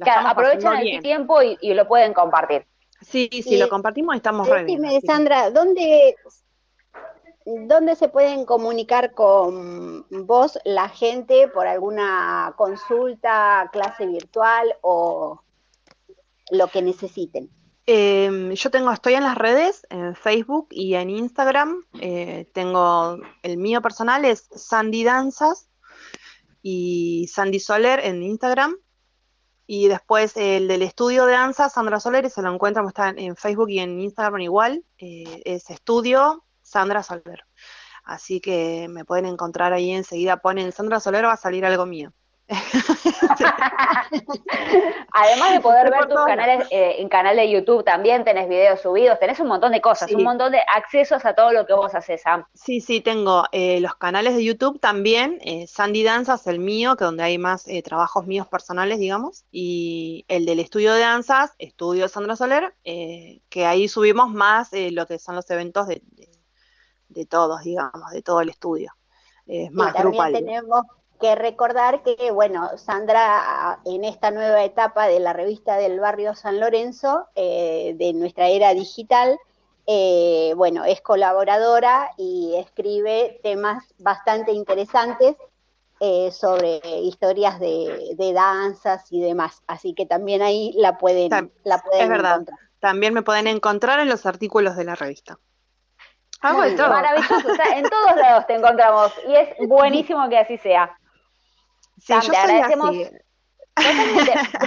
[0.00, 2.66] Claro, aprovechan el tiempo y, lo pueden compartir.
[3.00, 5.00] Sí, sí, lo compartimos estamos re bien.
[5.02, 6.16] Sandra, ¿dónde
[7.46, 15.42] ¿Dónde se pueden comunicar con vos la gente por alguna consulta, clase virtual o
[16.54, 17.50] lo que necesiten?
[17.86, 21.84] Em, yo tengo, estoy en las redes, en Facebook y en Instagram.
[22.00, 25.68] Eh, tengo el mío personal es Sandy Danzas
[26.62, 28.76] y Sandy Soler en Instagram.
[29.66, 33.70] Y después el del estudio de danza, Sandra Soler, se lo encuentran, está en Facebook
[33.70, 34.84] y en Instagram igual.
[34.98, 37.44] Eh, es estudio Sandra Soler.
[38.04, 42.12] Así que me pueden encontrar ahí enseguida, ponen Sandra Soler, va a salir algo mío.
[45.12, 49.18] Además de poder ver tus canales eh, en canal de YouTube también, tenés videos subidos,
[49.18, 52.22] tenés un montón de cosas, un montón de accesos a todo lo que vos haces,
[52.22, 52.44] Sam.
[52.52, 57.04] Sí, sí, tengo eh, los canales de YouTube también, eh, Sandy Danzas, el mío, que
[57.04, 62.36] donde hay más trabajos míos personales, digamos, y el del estudio de danzas, Estudio Sandra
[62.36, 66.02] Soler, que ahí subimos más lo que son los eventos de
[67.14, 68.92] de todos, digamos, de todo el estudio.
[69.46, 70.84] Es más también tenemos
[71.20, 76.60] que recordar que, bueno, Sandra, en esta nueva etapa de la revista del barrio San
[76.60, 79.38] Lorenzo, eh, de nuestra era digital,
[79.86, 85.36] eh, bueno, es colaboradora y escribe temas bastante interesantes
[86.00, 89.62] eh, sobre historias de, danzas y demás.
[89.66, 91.30] Así que también ahí la pueden,
[91.64, 92.40] la pueden es verdad.
[92.80, 95.38] También me pueden encontrar en los artículos de la revista.
[96.42, 100.94] Maravilloso, en todos lados te encontramos y es buenísimo que así sea.
[102.04, 102.96] Sí, yo te agradecemos.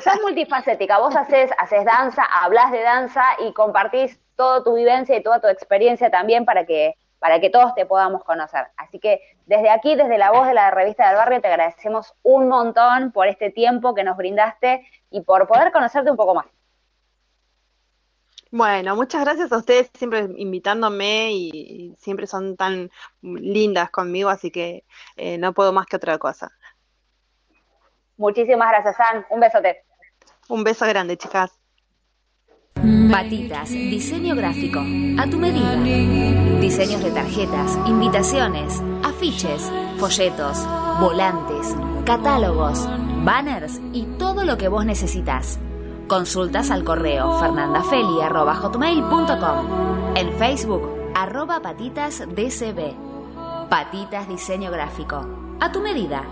[0.03, 5.23] Sos multifacética, vos haces, haces danza, hablas de danza y compartís toda tu vivencia y
[5.23, 8.67] toda tu experiencia también para que, para que todos te podamos conocer.
[8.75, 12.49] Así que desde aquí, desde la voz de la revista del barrio, te agradecemos un
[12.49, 16.47] montón por este tiempo que nos brindaste y por poder conocerte un poco más.
[18.49, 22.89] Bueno, muchas gracias a ustedes siempre invitándome y, siempre son tan
[23.21, 24.85] lindas conmigo, así que
[25.17, 26.51] eh, no puedo más que otra cosa.
[28.17, 29.25] Muchísimas gracias, San.
[29.29, 29.83] Un besote.
[30.49, 31.51] Un beso grande, chicas.
[33.11, 35.75] Patitas, diseño gráfico, a tu medida.
[36.59, 40.65] Diseños de tarjetas, invitaciones, afiches, folletos,
[40.99, 41.75] volantes,
[42.05, 42.87] catálogos,
[43.23, 45.59] banners y todo lo que vos necesitas.
[46.07, 50.15] Consultas al correo fernandafeli.com.
[50.15, 52.95] En Facebook, arroba patitasdcb.
[53.69, 55.25] Patitas Diseño Gráfico.
[55.59, 56.23] A tu medida.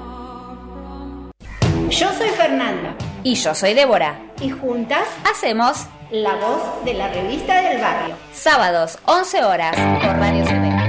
[1.89, 2.95] Yo soy Fernanda.
[3.23, 4.19] Y yo soy Débora.
[4.41, 8.15] Y juntas hacemos La Voz de la Revista del Barrio.
[8.33, 10.84] Sábados, 11 horas, por Radio CB.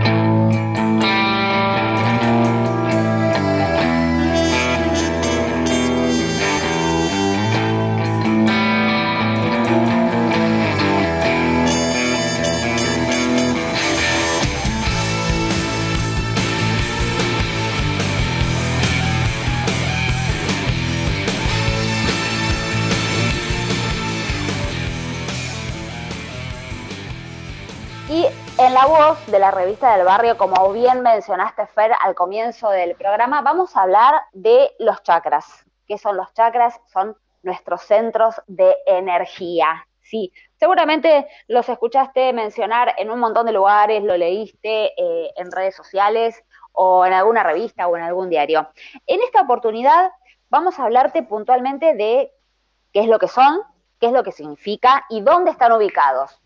[28.77, 33.41] La voz de la revista del barrio, como bien mencionaste, Fer, al comienzo del programa,
[33.41, 35.65] vamos a hablar de los chakras.
[35.87, 36.79] ¿Qué son los chakras?
[36.93, 39.89] Son nuestros centros de energía.
[40.03, 45.75] Sí, seguramente los escuchaste mencionar en un montón de lugares, lo leíste eh, en redes
[45.75, 48.69] sociales o en alguna revista o en algún diario.
[49.07, 50.11] En esta oportunidad
[50.51, 52.31] vamos a hablarte puntualmente de
[52.93, 53.59] qué es lo que son,
[53.99, 56.43] qué es lo que significa y dónde están ubicados.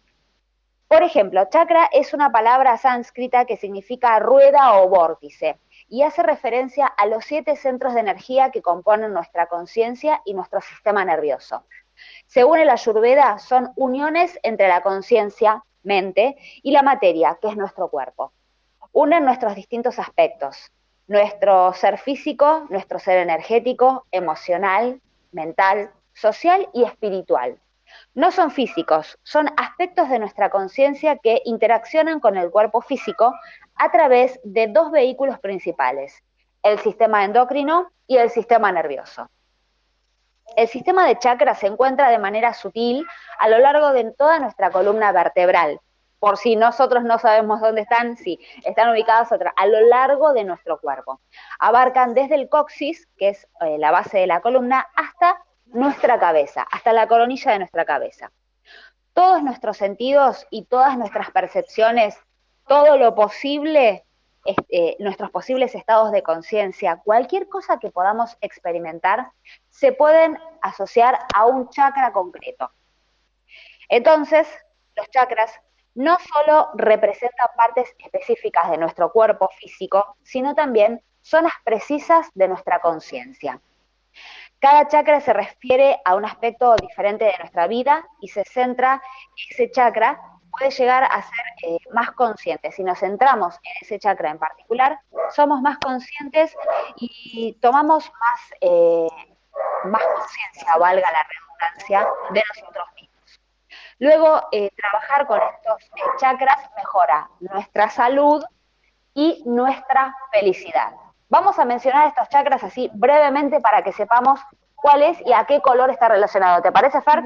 [0.91, 5.57] Por ejemplo, chakra es una palabra sánscrita que significa rueda o vórtice
[5.89, 10.61] y hace referencia a los siete centros de energía que componen nuestra conciencia y nuestro
[10.61, 11.63] sistema nervioso.
[12.27, 17.87] Según el Ayurveda, son uniones entre la conciencia, mente, y la materia, que es nuestro
[17.89, 18.33] cuerpo.
[18.91, 20.73] Unen nuestros distintos aspectos,
[21.07, 27.61] nuestro ser físico, nuestro ser energético, emocional, mental, social y espiritual.
[28.15, 33.35] No son físicos, son aspectos de nuestra conciencia que interaccionan con el cuerpo físico
[33.77, 36.23] a través de dos vehículos principales,
[36.63, 39.29] el sistema endocrino y el sistema nervioso.
[40.57, 43.07] El sistema de chakras se encuentra de manera sutil
[43.39, 45.81] a lo largo de toda nuestra columna vertebral,
[46.21, 50.79] por si nosotros no sabemos dónde están, sí, están ubicados a lo largo de nuestro
[50.79, 51.21] cuerpo.
[51.59, 55.43] Abarcan desde el coxis, que es eh, la base de la columna, hasta
[55.73, 58.31] nuestra cabeza, hasta la coronilla de nuestra cabeza.
[59.13, 62.17] Todos nuestros sentidos y todas nuestras percepciones,
[62.67, 64.05] todo lo posible,
[64.45, 69.33] este, nuestros posibles estados de conciencia, cualquier cosa que podamos experimentar,
[69.69, 72.71] se pueden asociar a un chakra concreto.
[73.89, 74.47] Entonces,
[74.97, 75.53] los chakras
[75.95, 82.81] no solo representan partes específicas de nuestro cuerpo físico, sino también zonas precisas de nuestra
[82.81, 83.61] conciencia.
[84.61, 89.03] Cada chakra se refiere a un aspecto diferente de nuestra vida y se centra,
[89.51, 92.71] ese chakra puede llegar a ser eh, más consciente.
[92.71, 95.01] Si nos centramos en ese chakra en particular,
[95.35, 96.55] somos más conscientes
[96.97, 99.09] y tomamos más, eh,
[99.85, 103.41] más conciencia, valga la redundancia, de nosotros mismos.
[103.99, 108.45] Luego, eh, trabajar con estos chakras mejora nuestra salud
[109.15, 110.93] y nuestra felicidad.
[111.31, 114.41] Vamos a mencionar estos chakras así brevemente para que sepamos
[114.75, 116.61] cuál es y a qué color está relacionado.
[116.61, 117.23] ¿Te parece, Fer?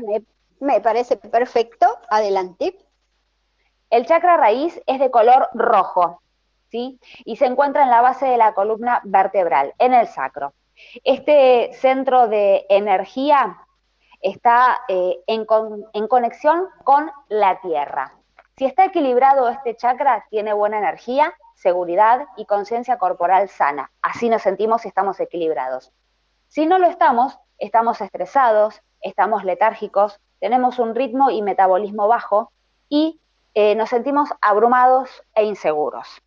[0.60, 1.86] Me, parece perfecto.
[2.10, 2.76] Adelante.
[3.88, 6.20] El chakra raíz es de color rojo,
[6.70, 7.00] ¿sí?
[7.24, 10.52] Y se encuentra en la base de la columna vertebral, en el sacro.
[11.02, 13.56] Este centro de energía
[14.20, 15.46] está eh, en,
[15.94, 18.12] en conexión con la tierra.
[18.58, 21.32] Si está equilibrado este chakra, tiene buena energía,
[21.64, 23.90] seguridad y conciencia corporal sana.
[24.02, 25.92] Así nos sentimos si estamos equilibrados.
[26.46, 32.52] Si no lo estamos, estamos estresados, estamos letárgicos, tenemos un ritmo y metabolismo bajo
[32.90, 33.18] y
[33.54, 36.20] eh, nos sentimos abrumados e inseguros.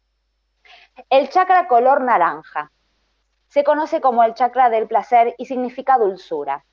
[1.11, 2.71] El chakra color naranja
[3.47, 6.65] se conoce como el chakra del placer y significa dulzura.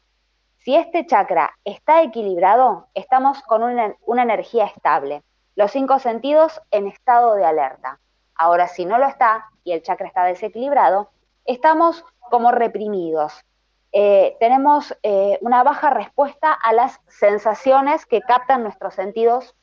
[0.57, 5.23] Si este chakra está equilibrado, estamos con una, energía estable,
[5.55, 8.01] los cinco sentidos en estado de alerta.
[8.37, 11.11] Ahora, si no lo está y el chakra está desequilibrado,
[11.45, 13.45] estamos como reprimidos.
[13.93, 19.55] Eh, tenemos eh, una baja respuesta a las sensaciones que captan nuestros sentidos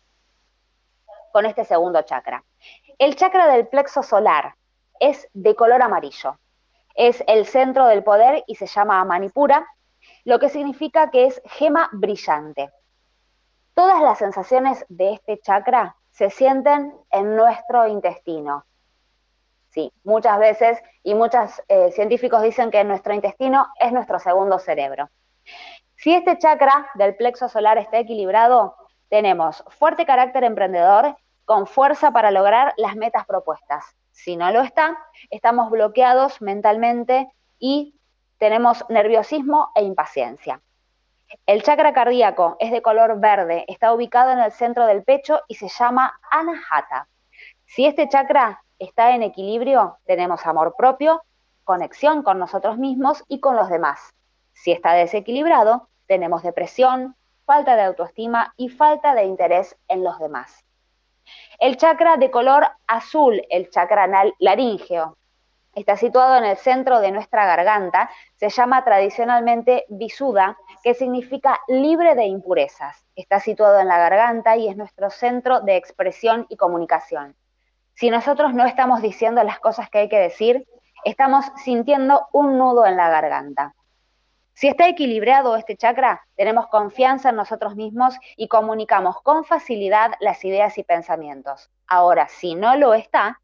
[1.33, 2.43] con este segundo chakra.
[2.97, 4.55] El chakra del plexo solar
[4.99, 6.37] es de color amarillo.
[6.95, 9.67] Es el centro del poder y se llama Manipura
[10.23, 12.71] lo que significa que es gema brillante.
[13.73, 18.63] Todas las sensaciones de este chakra se sienten en nuestro intestino.
[19.69, 25.09] Sí, muchas veces y muchos eh, científicos dicen que nuestro intestino es nuestro segundo cerebro.
[25.95, 28.75] Si este chakra del plexo solar está equilibrado,
[29.09, 33.83] tenemos fuerte carácter emprendedor con fuerza para lograr las metas propuestas.
[34.11, 34.99] Si no lo está,
[35.31, 37.99] estamos bloqueados mentalmente y
[38.37, 40.61] tenemos nerviosismo e impaciencia.
[41.45, 45.55] El chakra cardíaco es de color verde, está ubicado en el centro del pecho y
[45.55, 47.07] se llama anahata.
[47.65, 51.23] Si este chakra está en equilibrio, tenemos amor propio,
[51.63, 54.13] conexión con nosotros mismos y con los demás.
[54.53, 57.15] Si está desequilibrado, tenemos depresión,
[57.45, 60.65] falta de autoestima y falta de interés en los demás.
[61.59, 64.07] El chakra de color azul, el chakra
[64.39, 65.17] laríngeo,
[65.73, 72.15] está situado en el centro de nuestra garganta, se llama tradicionalmente visuda, que significa libre
[72.15, 73.05] de impurezas.
[73.15, 77.35] Está situado en la garganta y es nuestro centro de expresión y comunicación.
[77.93, 80.67] Si nosotros no estamos diciendo las cosas que hay que decir,
[81.05, 83.73] estamos sintiendo un nudo en la garganta.
[84.53, 90.43] Si está equilibrado este chakra, tenemos confianza en nosotros mismos y comunicamos con facilidad las
[90.45, 91.69] ideas y pensamientos.
[91.87, 93.39] Ahora, si no lo está,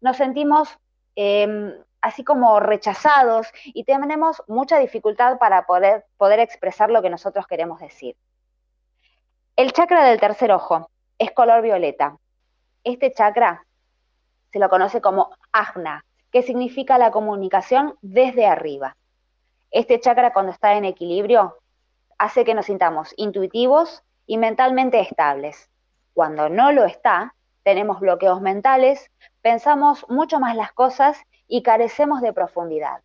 [0.00, 0.78] nos sentimos
[1.22, 7.46] Em, así como rechazados y tenemos mucha dificultad para poder, poder expresar lo que nosotros
[7.46, 8.16] queremos decir.
[9.54, 12.16] El chakra del tercer ojo es color violeta.
[12.84, 13.66] Este chakra
[14.50, 18.96] se lo conoce como ajna, que significa la comunicación desde arriba.
[19.70, 21.58] Este chakra cuando está en equilibrio
[22.16, 25.68] hace que nos sintamos intuitivos y mentalmente estables.
[26.14, 29.10] Cuando no lo está, tenemos bloqueos mentales,
[29.42, 33.00] pensamos mucho más las cosas y carecemos de profundidad.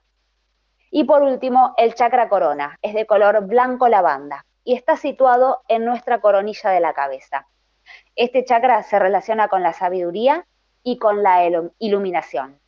[0.91, 5.85] Y por último, el chakra corona, es de color blanco lavanda y está situado en
[5.85, 7.47] nuestra coronilla de la cabeza.
[8.15, 10.45] Este chakra se relaciona con la sabiduría
[10.83, 11.41] y con la
[11.79, 12.59] iluminación.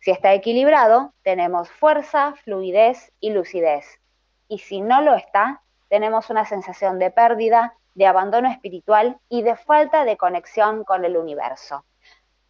[0.00, 4.00] Si está equilibrado, tenemos fuerza, fluidez y lucidez.
[4.48, 9.56] Y si no lo está, tenemos una sensación de pérdida, de abandono espiritual y de
[9.56, 11.84] falta de conexión con el universo.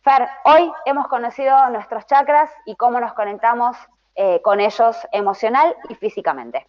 [0.08, 3.76] Fer, hoy hemos conocido nuestros chakras y cómo nos conectamos
[4.14, 6.66] eh, con ellos emocional y físicamente.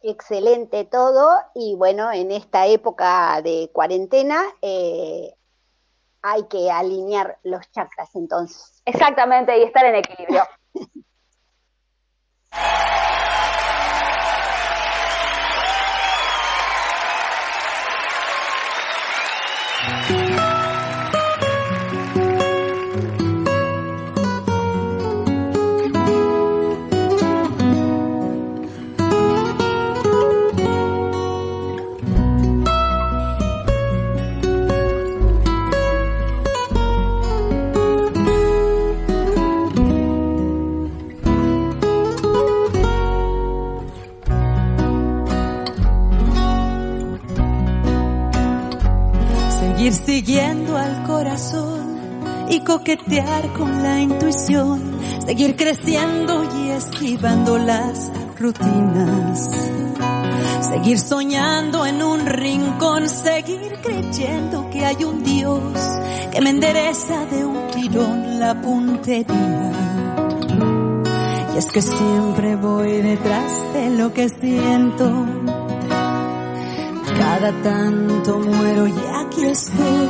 [0.00, 5.34] Excelente todo y bueno, en esta época de cuarentena, eh,
[6.22, 8.80] hay que alinear los chakras entonces.
[8.86, 10.44] Exactamente, y estar en equilibrio.
[50.20, 55.00] siguiendo al corazón y coquetear con la intuición.
[55.24, 59.48] Seguir creciendo y esquivando las rutinas.
[60.60, 65.62] Seguir soñando en un rincón, seguir creyendo que hay un Dios
[66.30, 69.72] que me endereza de un tirón la puntería.
[71.54, 75.26] Y es que siempre voy detrás de lo que siento.
[77.20, 80.09] Cada tanto muero y aquí estoy.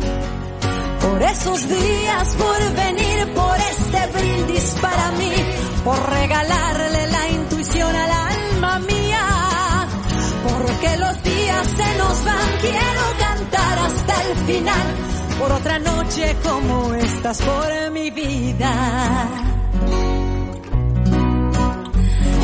[1.01, 5.31] Por esos días, por venir, por este brindis para mí,
[5.83, 9.87] por regalarle la intuición al alma mía.
[10.47, 14.87] Porque los días se nos van, quiero cantar hasta el final.
[15.39, 19.27] Por otra noche como estas, por mi vida.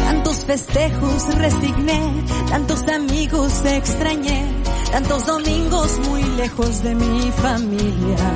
[0.05, 4.45] Tantos festejos resigné, tantos amigos extrañé,
[4.91, 8.33] tantos domingos muy lejos de mi familia.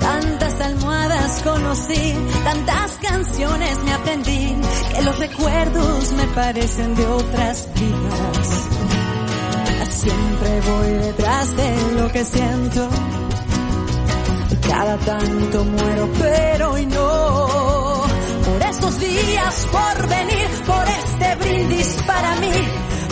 [0.00, 4.56] Tantas almohadas conocí, tantas canciones me aprendí,
[4.94, 8.64] que los recuerdos me parecen de otras vidas.
[9.90, 12.88] Siempre voy detrás de lo que siento,
[14.68, 18.02] cada tanto muero, pero hoy no
[18.44, 22.52] por estos días, por venir, por este brindis para mí,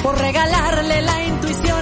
[0.02, 1.81] por regalarle la intuición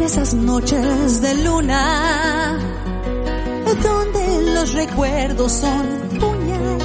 [0.00, 2.58] En esas noches de luna,
[3.82, 6.78] donde los recuerdos son puñal,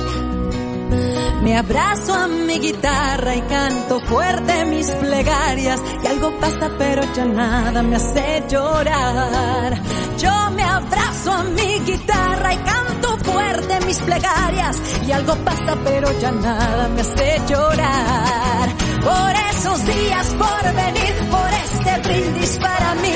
[1.41, 5.81] me abrazo a mi guitarra y canto fuerte mis plegarias.
[6.03, 9.81] Y algo pasa, pero ya nada me hace llorar.
[10.17, 14.77] Yo me abrazo a mi guitarra y canto fuerte mis plegarias.
[15.07, 18.84] Y algo pasa, pero ya nada me hace llorar.
[19.05, 23.13] Por esos días, por venir, por este brindis para mí,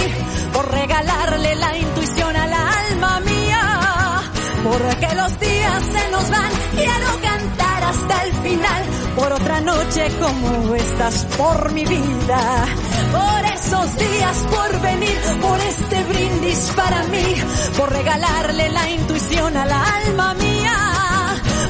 [0.54, 4.22] por regalarle la intuición al alma mía.
[4.64, 8.84] Porque los días se nos van, quiero cantar hasta el final,
[9.16, 12.66] por otra noche como estas, por mi vida.
[13.12, 17.36] Por esos días, por venir, por este brindis para mí,
[17.78, 20.78] por regalarle la intuición al alma mía.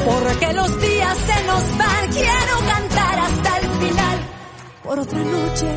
[0.03, 2.99] Porque los días se nos van, quiero cantar
[4.90, 5.68] por otra noche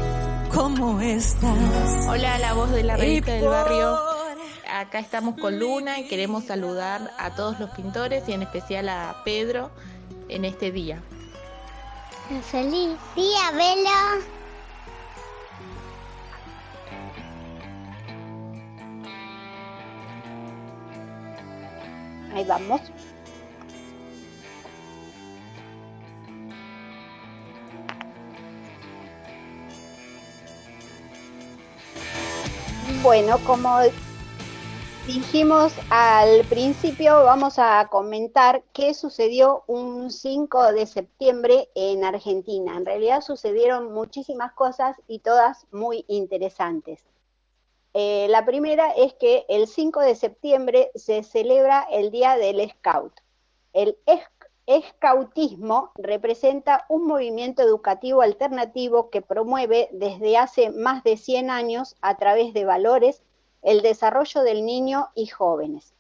[0.55, 2.07] como estas.
[2.09, 3.95] Hola, la voz de la revista del barrio.
[4.67, 9.21] Acá estamos con Luna y queremos saludar a todos los pintores y en especial a
[9.23, 9.71] Pedro
[10.31, 11.03] en este día.
[12.51, 14.25] Feliz día, Velo.
[22.35, 22.81] Ahí vamos.
[33.03, 33.81] Bueno, como
[35.09, 42.77] dijimos al principio, vamos a comentar qué sucedió un 5 de septiembre en Argentina.
[42.77, 47.05] En realidad sucedieron muchísimas cosas y todas muy interesantes.
[47.93, 53.15] Eh, la primera es que el 5 de septiembre se celebra el Día del Scout.
[53.73, 53.99] El
[54.81, 62.17] Scoutismo representa un movimiento educativo alternativo que promueve desde hace más de 100 años a
[62.17, 63.23] través de valores
[63.63, 65.95] el desarrollo del niño y jóvenes,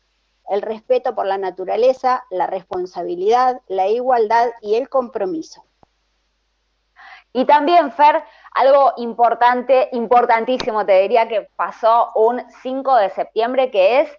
[0.48, 5.64] el respeto por la naturaleza, la responsabilidad, la igualdad y el compromiso.
[7.32, 8.22] Y también, Fer,
[8.54, 14.10] algo importante, importantísimo, te diría que pasó un 5 de septiembre, que es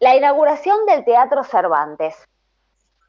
[0.00, 2.16] la inauguración del Teatro Cervantes.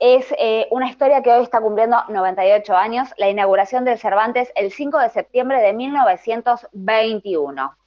[0.04, 4.72] Es eh, una historia que hoy está cumpliendo 98 años, la inauguración del Cervantes el
[4.72, 7.78] 5 de septiembre de 1921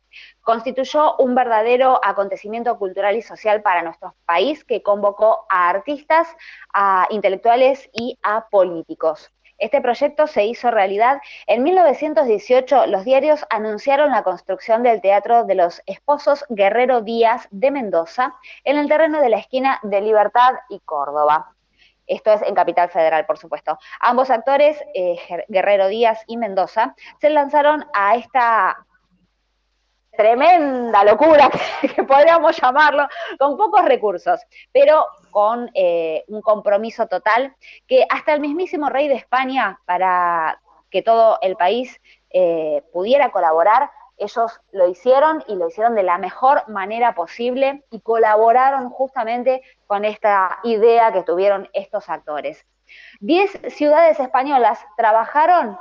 [0.42, 6.28] constituyó un verdadero acontecimiento cultural y social para nuestro país que convocó a artistas,
[6.72, 9.32] a intelectuales y a políticos.
[9.58, 11.20] Este proyecto se hizo realidad.
[11.48, 17.72] En 1918 los diarios anunciaron la construcción del Teatro de los Esposos Guerrero Díaz de
[17.72, 21.53] Mendoza en el terreno de la esquina de Libertad y Córdoba.
[22.06, 23.78] Esto es en Capital Federal, por supuesto.
[24.00, 25.16] Ambos actores, eh,
[25.48, 28.86] Guerrero Díaz y Mendoza, se lanzaron a esta
[30.16, 31.50] tremenda locura
[31.94, 34.40] que, podríamos llamarlo, con pocos recursos,
[34.72, 37.54] pero con eh, un compromiso total
[37.86, 42.00] que hasta el mismísimo rey de España, para que todo el país
[42.30, 48.00] eh, pudiera colaborar, ellos lo hicieron y lo hicieron de la mejor manera posible y
[48.00, 52.64] colaboraron justamente con esta idea que tuvieron estos actores.
[53.20, 55.78] Diez ciudades españolas trabajaron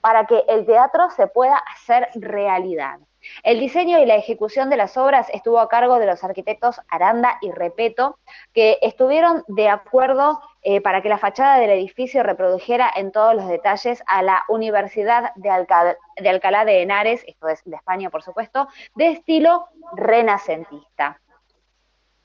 [0.00, 2.98] para que el teatro se pueda hacer realidad.
[3.42, 7.38] El diseño y la ejecución de las obras estuvo a cargo de los arquitectos Aranda
[7.40, 8.18] y Repeto,
[8.52, 13.48] que estuvieron de acuerdo eh, para que la fachada del edificio reprodujera en todos los
[13.48, 19.08] detalles a la Universidad de, Alcalá de Henares, esto es de España por supuesto, de
[19.08, 21.20] estilo renacentista.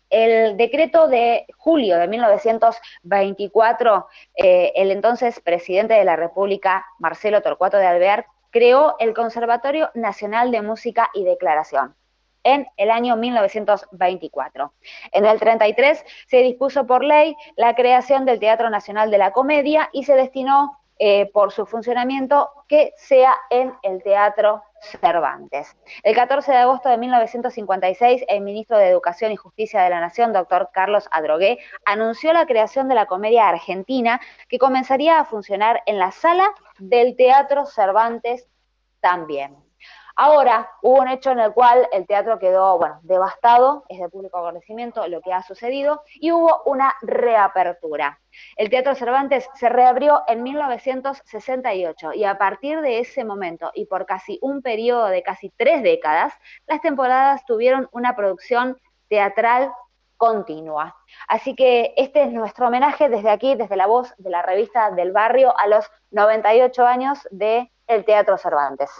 [0.09, 7.77] El decreto de julio de 1924, eh, el entonces presidente de la República, Marcelo Torcuato
[7.77, 11.95] de Alvear, creó el Conservatorio Nacional de Música y Declaración
[12.43, 14.73] en el año 1924.
[15.11, 19.89] En el 33 se dispuso por ley la creación del Teatro Nacional de la Comedia
[19.93, 25.77] y se destinó eh, por su funcionamiento que sea en el Teatro Cervantes.
[26.03, 30.33] El 14 de agosto de 1956, el ministro de Educación y Justicia de la Nación,
[30.33, 34.19] doctor Carlos Adrogué, anunció la creación de la Comedia Argentina
[34.49, 38.47] que comenzaría a funcionar en la sala del Teatro Cervantes
[38.99, 39.70] también.
[40.23, 44.39] Ahora, hubo un hecho en el cual el teatro quedó, bueno, devastado, es de público
[44.39, 48.19] conocimiento lo que ha sucedido, y hubo una reapertura.
[48.55, 54.05] El Teatro Cervantes se reabrió en 1968 y a partir de ese momento y por
[54.05, 56.35] casi un periodo de casi tres décadas,
[56.67, 58.77] las temporadas tuvieron una producción
[59.09, 59.71] teatral
[60.17, 60.95] continua.
[61.29, 65.13] Así que este es nuestro homenaje desde aquí, desde la voz de la revista del
[65.13, 67.71] barrio, a los 98 años del
[68.05, 68.91] Teatro Cervantes.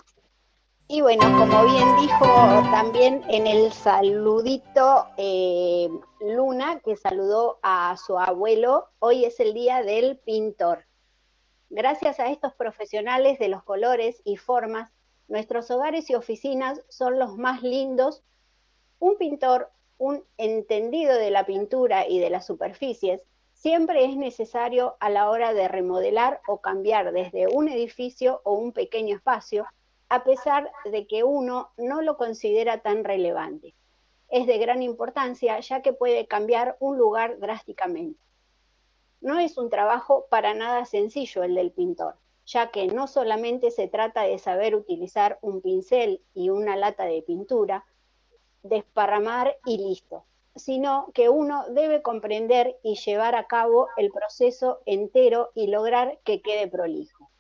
[0.94, 2.26] Y bueno, como bien dijo
[2.70, 5.88] también en el saludito eh,
[6.20, 10.84] Luna, que saludó a su abuelo, hoy es el día del pintor.
[11.70, 14.92] Gracias a estos profesionales de los colores y formas,
[15.30, 18.22] nuestros hogares y oficinas son los más lindos.
[19.00, 23.22] Un pintor, un entendido de la pintura y de las superficies,
[23.54, 28.74] siempre es necesario a la hora de remodelar o cambiar desde un edificio o un
[28.74, 29.66] pequeño espacio
[30.12, 33.74] a pesar de que uno no lo considera tan relevante.
[34.28, 38.20] Es de gran importancia ya que puede cambiar un lugar drásticamente.
[39.22, 43.88] No es un trabajo para nada sencillo el del pintor, ya que no solamente se
[43.88, 47.86] trata de saber utilizar un pincel y una lata de pintura,
[48.64, 50.26] desparramar y listo,
[50.58, 56.42] sino que uno debe comprender y llevar a cabo el proceso entero y lograr que
[56.42, 57.31] quede prolijo.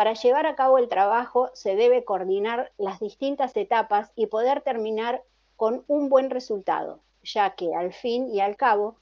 [0.00, 5.22] Para llevar a cabo el trabajo se debe coordinar las distintas etapas y poder terminar
[5.56, 8.96] con un buen resultado, ya que al fin y al cabo,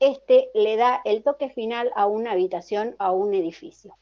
[0.00, 3.96] este le da el toque final a una habitación o a un edificio.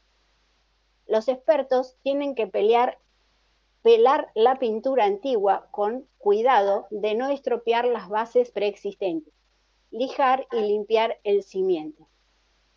[1.05, 2.97] Los expertos tienen que pelear,
[3.83, 9.35] pelar la pintura antigua con cuidado de no estropear las bases preexistentes,
[9.91, 12.07] lijar y limpiar el cimiento,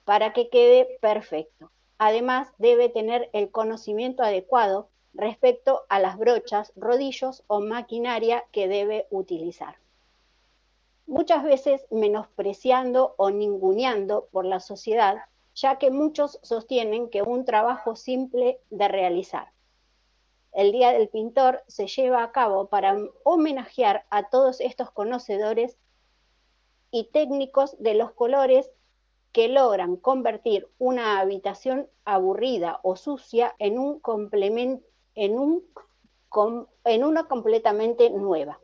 [0.04, 1.70] para que quede perfecto.
[1.98, 9.08] Además, debe tener el conocimiento adecuado respecto a las brochas, rodillos o maquinaria que debe
[9.10, 9.76] utilizar.
[11.06, 15.16] Muchas veces menospreciando o ninguneando por la sociedad,
[15.54, 19.50] ya que muchos sostienen que un trabajo simple de realizar.
[20.52, 25.76] el Día del Pintor se lleva a cabo para homenajear a todos estos conocedores
[26.90, 28.70] y técnicos de los colores
[29.32, 34.00] que logran convertir una habitación aburrida o sucia en, un
[35.14, 35.64] en, un,
[36.84, 38.60] en una completamente nueva.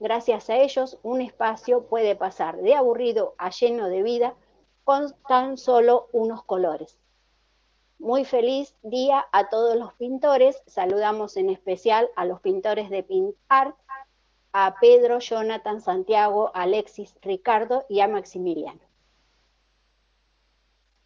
[0.00, 4.34] Gracias a ellos, un espacio puede pasar de aburrido a lleno de vida
[4.84, 6.98] con tan solo unos colores.
[7.98, 10.62] Muy feliz día a todos los pintores.
[10.66, 13.74] Saludamos en especial a los pintores de Pintar,
[14.52, 18.80] a Pedro, Jonathan, Santiago, Alexis, Ricardo y a Maximiliano.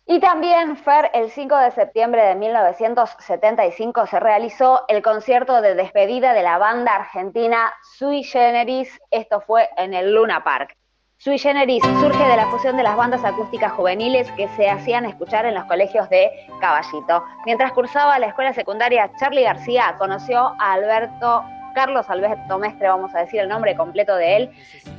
[0.04, 6.32] Y también, Fer, el 5 de septiembre de 1975 se realizó el concierto de despedida
[6.32, 9.00] de la banda argentina Sui Generis.
[9.10, 10.76] Esto fue en el Luna Park.
[11.18, 15.46] Sui Generis surge de la fusión de las bandas acústicas juveniles que se hacían escuchar
[15.46, 17.22] en los colegios de Caballito.
[17.46, 23.20] Mientras cursaba la escuela secundaria, Charlie García conoció a Alberto Carlos Alberto Mestre, vamos a
[23.20, 24.50] decir el nombre completo de él,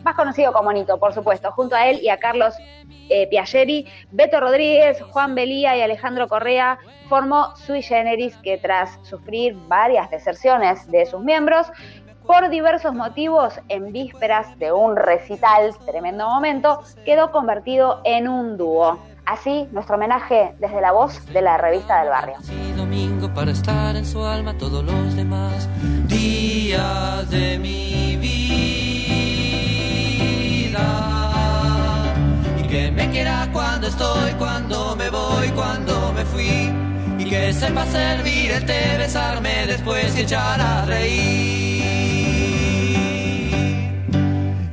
[0.03, 2.55] más conocido como Nito, por supuesto, junto a él y a Carlos
[3.09, 9.55] eh, Piageri, Beto Rodríguez, Juan Belía y Alejandro Correa formó Sui Generis que tras sufrir
[9.67, 11.71] varias deserciones de sus miembros,
[12.25, 18.97] por diversos motivos, en vísperas de un recital, tremendo momento, quedó convertido en un dúo.
[19.25, 22.35] Así, nuestro homenaje desde la voz de la revista del barrio.
[22.75, 25.69] domingo para estar en su alma todos los demás
[26.23, 28.39] de mi vida.
[32.59, 36.71] Y que me quiera cuando estoy, cuando me voy, cuando me fui.
[37.19, 41.63] Y que sepa servir el té, besarme después y echar a reír.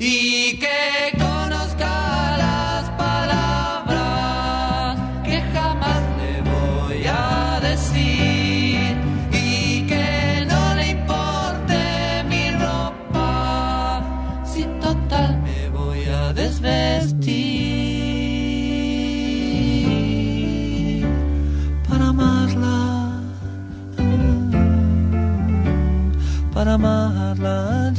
[0.03, 0.70] y que
[26.81, 27.93] amarla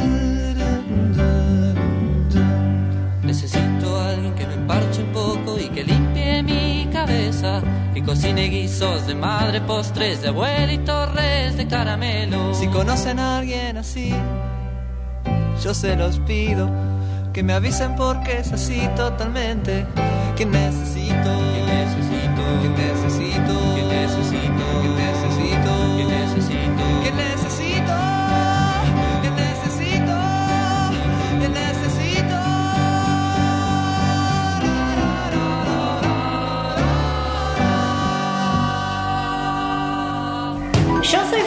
[3.23, 7.61] Necesito a alguien que me parche un poco y que limpie mi cabeza.
[7.95, 12.53] Y cocine guisos de madre, postres de abuela y torres de caramelo.
[12.53, 14.13] Si conocen a alguien así,
[15.63, 16.69] yo se los pido.
[17.31, 19.85] Que me avisen porque es así totalmente.
[20.35, 25.20] Que necesito, que necesito, que necesito, que necesito, que necesito,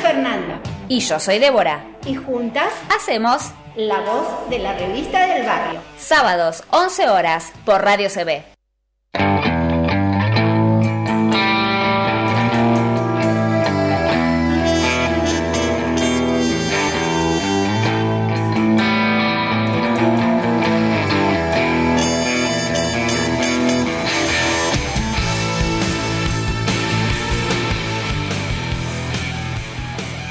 [0.05, 1.82] Fernanda Y yo soy Débora.
[2.05, 5.80] y juntas Hacemos la voz de la revista del barrio.
[5.96, 8.53] sábados 11 horas por Radio CB.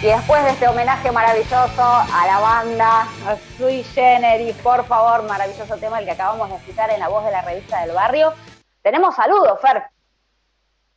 [0.04, 5.78] Y después de este homenaje maravilloso a la banda, a Sui Generis, por favor, maravilloso
[5.78, 8.34] tema el que acabamos de escuchar en la voz de la revista del barrio.
[8.82, 9.84] Tenemos saludos, Fer.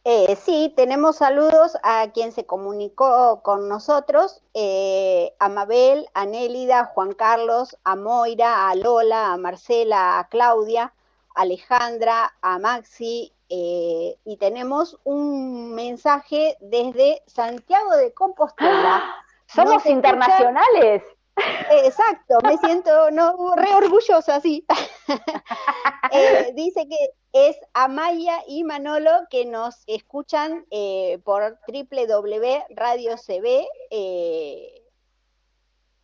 [0.03, 6.87] Eh, sí, tenemos saludos a quien se comunicó con nosotros, eh, a Mabel, a Nélida,
[6.87, 10.93] Juan Carlos, a Moira, a Lola, a Marcela, a Claudia,
[11.33, 19.03] a Alejandra, a Maxi, eh, y tenemos un mensaje desde Santiago de Compostela.
[19.47, 21.03] Somos Nos escucha- internacionales.
[21.39, 24.65] Eh, Exacto, me siento no, re orgullosa, sí.
[26.13, 26.97] Eh, dice que
[27.33, 34.83] es Amaya y Manolo que nos escuchan eh, por www Radio CB eh,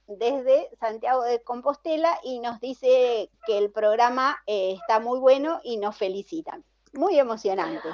[0.09, 5.97] desde Santiago de Compostela y nos dice que el programa está muy bueno y nos
[5.97, 6.65] felicitan.
[6.95, 7.89] Muy emocionante.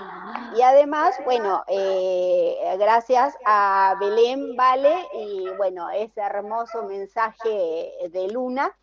[0.57, 8.77] Y además, bueno, eh, gracias a Belén Vale y bueno, ese hermoso mensaje de Luna.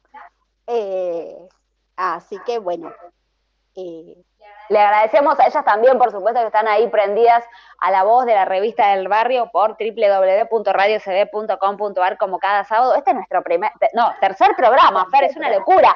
[0.67, 1.37] Eh,
[1.97, 2.93] así que bueno,
[3.75, 4.23] eh,
[4.69, 7.45] Le agradecemos a ellas también, por supuesto, que están ahí prendidas
[7.79, 12.95] a la voz de la revista del barrio por www.radiocb.com.ar como cada sábado.
[12.95, 15.95] Este es nuestro primer, no, tercer programa, Fer, es una locura.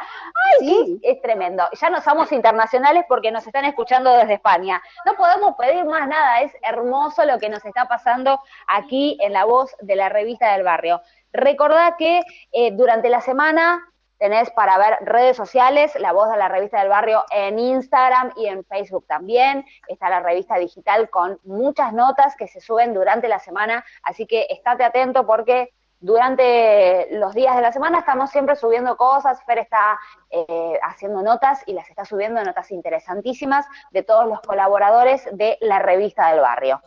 [0.59, 0.99] Ay, sí.
[1.03, 1.63] es tremendo.
[1.79, 4.79] Ya no somos internacionales porque nos están escuchando desde España.
[5.05, 9.45] No podemos pedir más nada, es hermoso lo que nos está pasando aquí en la
[9.45, 11.01] voz de la revista del barrio.
[11.31, 13.89] Recordá que eh, durante la semana
[14.19, 18.45] tenés para ver redes sociales, la voz de la revista del barrio en Instagram y
[18.45, 19.65] en Facebook también.
[19.87, 24.45] Está la revista digital con muchas notas que se suben durante la semana, así que
[24.49, 29.99] estate atento porque durante los días de la semana estamos siempre subiendo cosas, Fer está
[30.29, 35.79] eh, haciendo notas y las está subiendo notas interesantísimas de todos los colaboradores de la
[35.79, 36.81] revista del barrio.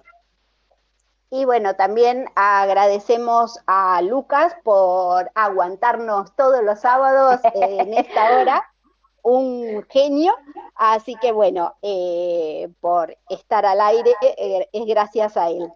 [1.34, 8.70] Y bueno, también agradecemos a Lucas por aguantarnos todos los sábados en esta hora.
[9.22, 10.34] Un genio.
[10.74, 15.72] Así que bueno, eh, por estar al aire eh, es gracias a él.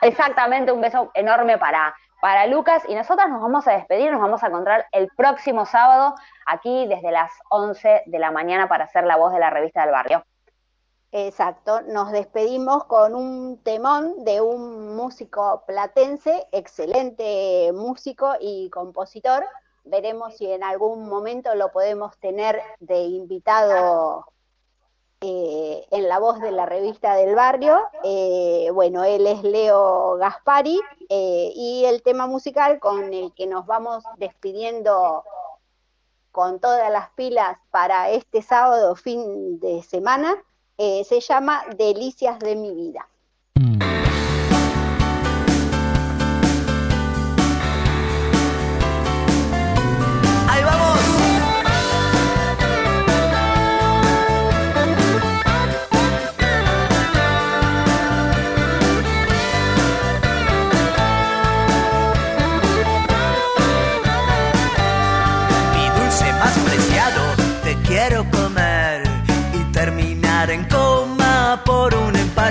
[0.00, 4.42] Exactamente, un beso enorme para, para Lucas y nosotras nos vamos a despedir, nos vamos
[4.42, 9.16] a encontrar el próximo sábado aquí desde las 11 de la mañana para hacer la
[9.16, 10.24] voz de la revista del barrio.
[11.14, 19.44] Exacto, nos despedimos con un temón de un músico platense, excelente músico y compositor.
[19.84, 24.24] Veremos si en algún momento lo podemos tener de invitado
[25.20, 27.78] eh, en la voz de la revista del barrio.
[28.04, 33.66] Eh, bueno, él es Leo Gaspari eh, y el tema musical con el que nos
[33.66, 35.24] vamos despidiendo
[36.30, 40.42] con todas las pilas para este sábado fin de semana
[40.78, 43.08] eh, se llama Delicias de mi vida.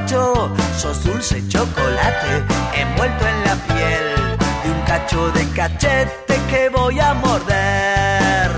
[0.07, 2.43] Sos dulce chocolate
[2.75, 8.51] envuelto en la piel de un cacho de cachete que voy a morder.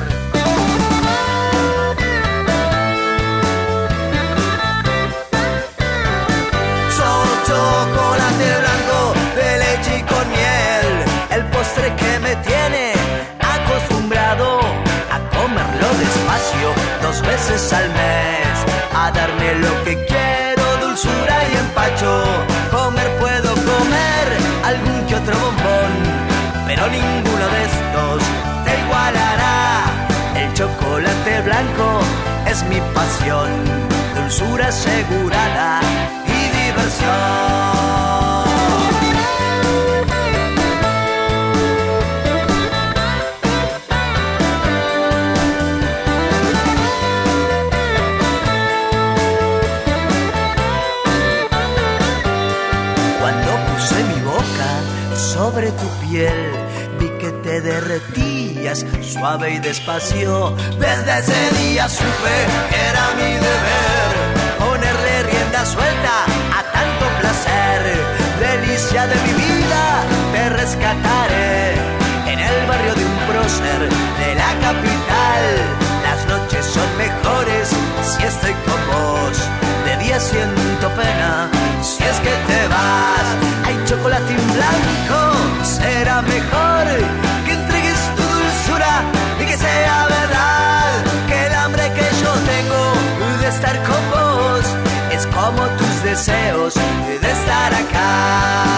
[6.90, 12.94] Sos chocolate blanco de leche y con miel, el postre que me tiene
[13.40, 14.60] acostumbrado
[15.12, 16.70] a comerlo despacio
[17.02, 18.66] dos veces al mes,
[18.96, 20.13] a darme lo que quiero,
[21.04, 22.24] dulzura y empacho.
[22.72, 24.26] Comer puedo comer
[24.64, 25.92] algún que otro bombón,
[26.66, 28.24] pero ninguno de estos
[28.66, 29.84] te igualará.
[30.36, 32.00] El chocolate blanco
[32.48, 33.50] es mi pasión,
[34.16, 35.82] dulzura asegurada
[36.28, 38.23] y diversión.
[55.64, 56.52] Sobre tu piel,
[57.00, 60.56] vi que te derretías suave y despacio.
[60.80, 62.36] Desde ese día supe
[62.70, 64.10] que era mi deber
[64.60, 66.26] ponerle rienda suelta
[66.58, 67.80] a tanto placer.
[68.40, 70.04] Delicia de mi vida,
[70.34, 71.74] te rescataré
[72.28, 73.80] en el barrio de un prócer
[74.20, 75.44] de la capital.
[76.04, 77.70] Las noches son mejores
[78.04, 79.38] si estoy con vos.
[79.86, 81.50] De día siento pena
[81.82, 83.26] si es que te vas.
[83.66, 85.23] Hay chocolate blanco,
[86.26, 86.86] mejor
[87.46, 88.94] que entregues tu dulzura
[89.42, 94.66] y que sea verdad que el hambre que yo tengo de estar con vos
[95.12, 96.74] es como tus deseos
[97.22, 98.73] de estar acá.